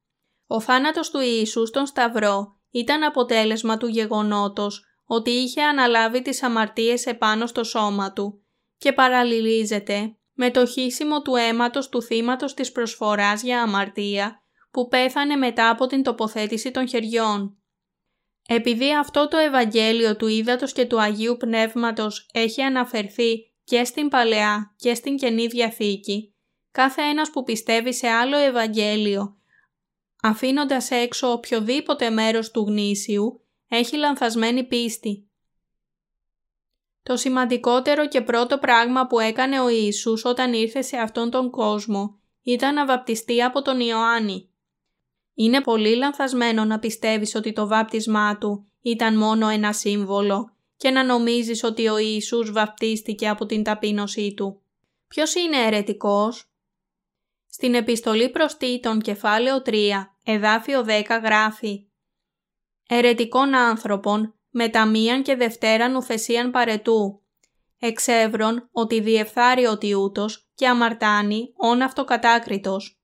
[0.48, 7.06] Ο θάνατος του Ιησού στον Σταυρό ήταν αποτέλεσμα του γεγονότος ότι είχε αναλάβει τις αμαρτίες
[7.06, 8.42] επάνω στο σώμα του
[8.78, 14.42] και παραλληλίζεται με το χύσιμο του αίματος του θύματος της προσφοράς για αμαρτία
[14.72, 17.58] που πέθανε μετά από την τοποθέτηση των χεριών.
[18.50, 24.74] Επειδή αυτό το Ευαγγέλιο του Ήδατος και του Αγίου Πνεύματος έχει αναφερθεί και στην Παλαιά
[24.78, 26.34] και στην Καινή Διαθήκη,
[26.72, 29.38] κάθε ένας που πιστεύει σε άλλο Ευαγγέλιο,
[30.22, 35.30] αφήνοντας έξω οποιοδήποτε μέρος του γνήσιου, έχει λανθασμένη πίστη.
[37.04, 42.20] Το σημαντικότερο και πρώτο πράγμα που έκανε ο Ιησούς όταν ήρθε σε αυτόν τον κόσμο
[42.42, 44.50] ήταν να βαπτιστεί από τον Ιωάννη.
[45.40, 51.04] Είναι πολύ λανθασμένο να πιστεύεις ότι το βάπτισμά του ήταν μόνο ένα σύμβολο και να
[51.04, 54.62] νομίζεις ότι ο Ιησούς βαπτίστηκε από την ταπείνωσή του.
[55.08, 56.52] Ποιος είναι αιρετικός;
[57.50, 59.74] Στην επιστολή προς Τίτων κεφάλαιο 3,
[60.24, 61.88] εδάφιο 10 γράφει
[62.88, 67.22] «Ερετικών άνθρωπων με μίαν και δευτέραν ουθεσίαν παρετού,
[67.80, 72.97] εξεύρων ότι διεφθάρει ο τιούτος και αμαρτάνει όν αυτοκατάκριτος.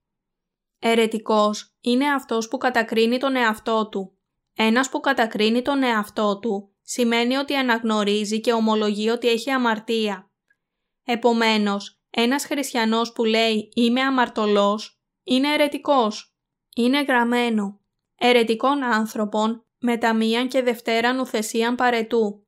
[0.85, 4.17] Ερετικός είναι αυτός που κατακρίνει τον εαυτό του.
[4.53, 10.31] Ένας που κατακρίνει τον εαυτό του σημαίνει ότι αναγνωρίζει και ομολογεί ότι έχει αμαρτία.
[11.03, 16.35] Επομένως, ένας χριστιανός που λέει «Είμαι αμαρτωλός» είναι ερετικός.
[16.75, 17.79] Είναι γραμμένο.
[18.15, 22.47] Ερετικών άνθρωπων με μίαν και δευτέραν ουθεσίαν παρετού.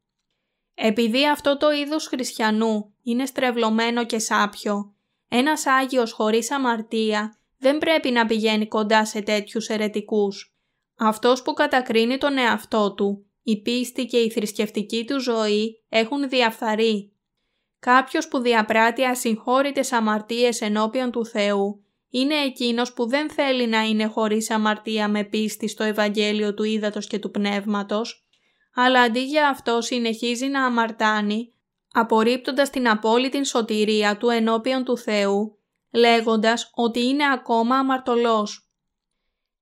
[0.73, 4.95] Επειδή αυτό το είδος χριστιανού είναι στρεβλωμένο και σάπιο,
[5.27, 10.55] ένας Άγιος χωρίς αμαρτία δεν πρέπει να πηγαίνει κοντά σε τέτοιους ερετικούς.
[10.97, 17.11] Αυτός που κατακρίνει τον εαυτό του, η πίστη και η θρησκευτική του ζωή έχουν διαφθαρεί.
[17.80, 24.05] Κάποιος που διαπράττει ασυγχώρητες αμαρτίες ενώπιον του Θεού είναι εκείνος που δεν θέλει να είναι
[24.05, 28.26] χωρίς αμαρτία με πίστη στο Ευαγγέλιο του Ήδατος και του Πνεύματος,
[28.74, 31.53] αλλά αντί για αυτό συνεχίζει να αμαρτάνει,
[31.93, 35.57] απορρίπτοντας την απόλυτη σωτηρία του ενώπιον του Θεού,
[35.95, 38.69] λέγοντας ότι είναι ακόμα αμαρτωλός.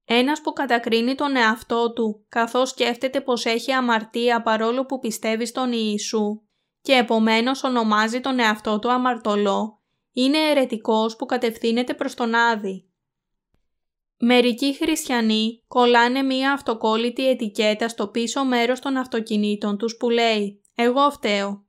[0.05, 5.71] Ένας που κατακρίνει τον εαυτό του καθώς σκέφτεται πως έχει αμαρτία παρόλο που πιστεύει στον
[5.71, 6.41] Ιησού
[6.81, 9.81] και επομένως ονομάζει τον εαυτό του αμαρτωλό,
[10.13, 12.87] είναι αιρετικός που κατευθύνεται προς τον Άδη.
[14.17, 21.11] Μερικοί χριστιανοί κολλάνε μία αυτοκόλλητη ετικέτα στο πίσω μέρος των αυτοκινήτων τους που λέει «Εγώ
[21.11, 21.65] φταίω».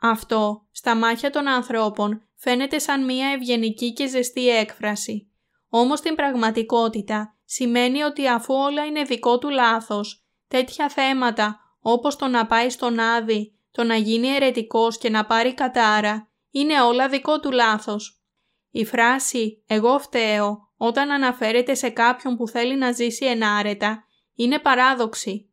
[0.00, 5.30] Αυτό, στα μάτια των ανθρώπων, φαίνεται σαν μία ευγενική και ζεστή έκφραση.
[5.68, 12.26] Όμως στην πραγματικότητα σημαίνει ότι αφού όλα είναι δικό του λάθος, τέτοια θέματα όπως το
[12.26, 17.40] να πάει στον Άδη, το να γίνει αιρετικός και να πάρει κατάρα, είναι όλα δικό
[17.40, 18.22] του λάθος.
[18.70, 25.50] Η φράση «εγώ φταίω» όταν αναφέρεται σε κάποιον που θέλει να ζήσει ενάρετα είναι παράδοξη.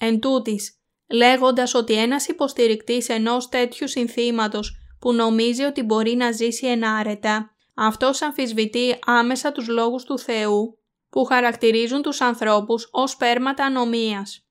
[0.00, 0.80] Εν τούτης,
[1.10, 8.22] λέγοντας ότι ένας υποστηρικτής ενός τέτοιου συνθήματος που νομίζει ότι μπορεί να ζήσει ενάρετα, αυτός
[8.22, 10.78] αμφισβητεί άμεσα τους λόγους του Θεού
[11.10, 14.44] που χαρακτηρίζουν τους ανθρώπους ως πέρματα ανομίας.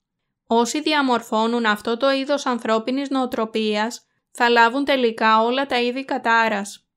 [0.47, 6.87] Όσοι διαμορφώνουν αυτό το είδος ανθρώπινης νοοτροπίας θα λάβουν τελικά όλα τα είδη κατάρας.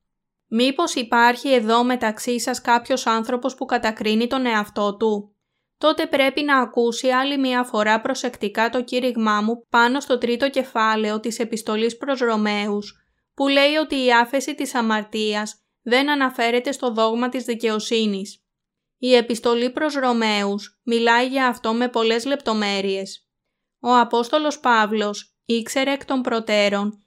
[0.48, 5.34] Μήπως υπάρχει εδώ μεταξύ σας κάποιος άνθρωπος που κατακρίνει τον εαυτό του;
[5.78, 11.20] Τότε πρέπει να ακούσει άλλη μία φορά προσεκτικά το κήρυγμά μου πάνω στο τρίτο κεφάλαιο
[11.20, 13.01] της επιστολής προς Ρωμαίους,
[13.34, 18.44] που λέει ότι η άφεση της αμαρτίας δεν αναφέρεται στο δόγμα της δικαιοσύνης.
[18.98, 23.28] Η επιστολή προς Ρωμαίους μιλάει για αυτό με πολλές λεπτομέρειες.
[23.80, 27.02] Ο Απόστολος Παύλος ήξερε εκ των προτέρων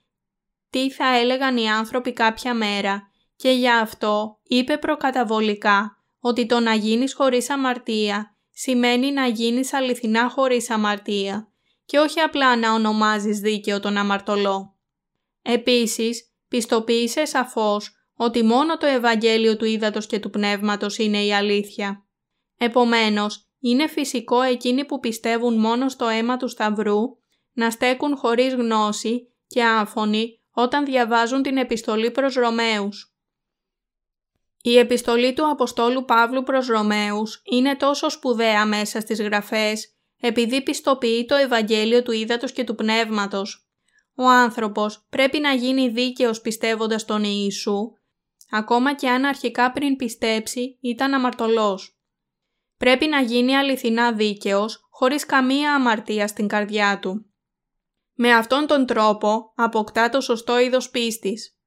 [0.70, 6.74] τι θα έλεγαν οι άνθρωποι κάποια μέρα και για αυτό είπε προκαταβολικά ότι το να
[6.74, 11.48] γίνεις χωρίς αμαρτία σημαίνει να γίνεις αληθινά χωρίς αμαρτία
[11.84, 14.75] και όχι απλά να ονομάζεις δίκαιο τον αμαρτωλό.
[15.48, 22.06] Επίσης, πιστοποίησε σαφώς ότι μόνο το Ευαγγέλιο του Ήδατος και του Πνεύματος είναι η αλήθεια.
[22.56, 27.00] Επομένως, είναι φυσικό εκείνοι που πιστεύουν μόνο στο αίμα του Σταυρού
[27.52, 33.16] να στέκουν χωρίς γνώση και άφωνοι όταν διαβάζουν την επιστολή προς Ρωμαίους.
[34.62, 41.24] Η επιστολή του Αποστόλου Παύλου προς Ρωμαίους είναι τόσο σπουδαία μέσα στις γραφές επειδή πιστοποιεί
[41.24, 43.65] το Ευαγγέλιο του Ήδατος και του Πνεύματος.
[44.18, 47.92] Ο άνθρωπος πρέπει να γίνει δίκαιος πιστεύοντας τον Ιησού,
[48.50, 51.98] ακόμα και αν αρχικά πριν πιστέψει ήταν αμαρτωλός.
[52.76, 57.26] Πρέπει να γίνει αληθινά δίκαιος, χωρίς καμία αμαρτία στην καρδιά του.
[58.14, 61.58] Με αυτόν τον τρόπο αποκτά το σωστό είδος πίστης.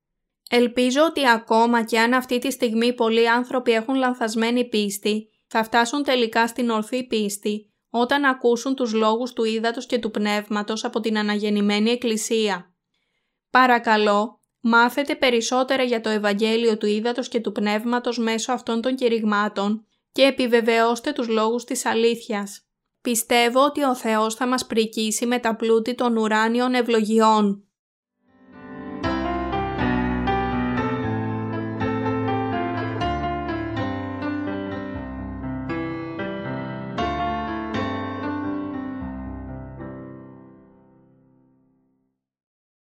[0.50, 6.04] Ελπίζω ότι ακόμα και αν αυτή τη στιγμή πολλοί άνθρωποι έχουν λανθασμένη πίστη, θα φτάσουν
[6.04, 11.18] τελικά στην ορθή πίστη όταν ακούσουν τους λόγους του ύδατος και του πνεύματος από την
[11.18, 12.74] αναγεννημένη Εκκλησία.
[13.50, 19.86] Παρακαλώ, μάθετε περισσότερα για το Ευαγγέλιο του ύδατος και του πνεύματος μέσω αυτών των κηρυγμάτων
[20.12, 22.64] και επιβεβαιώστε τους λόγους της αλήθειας.
[23.02, 27.68] Πιστεύω ότι ο Θεός θα μας πρικήσει με τα πλούτη των ουράνιων ευλογιών.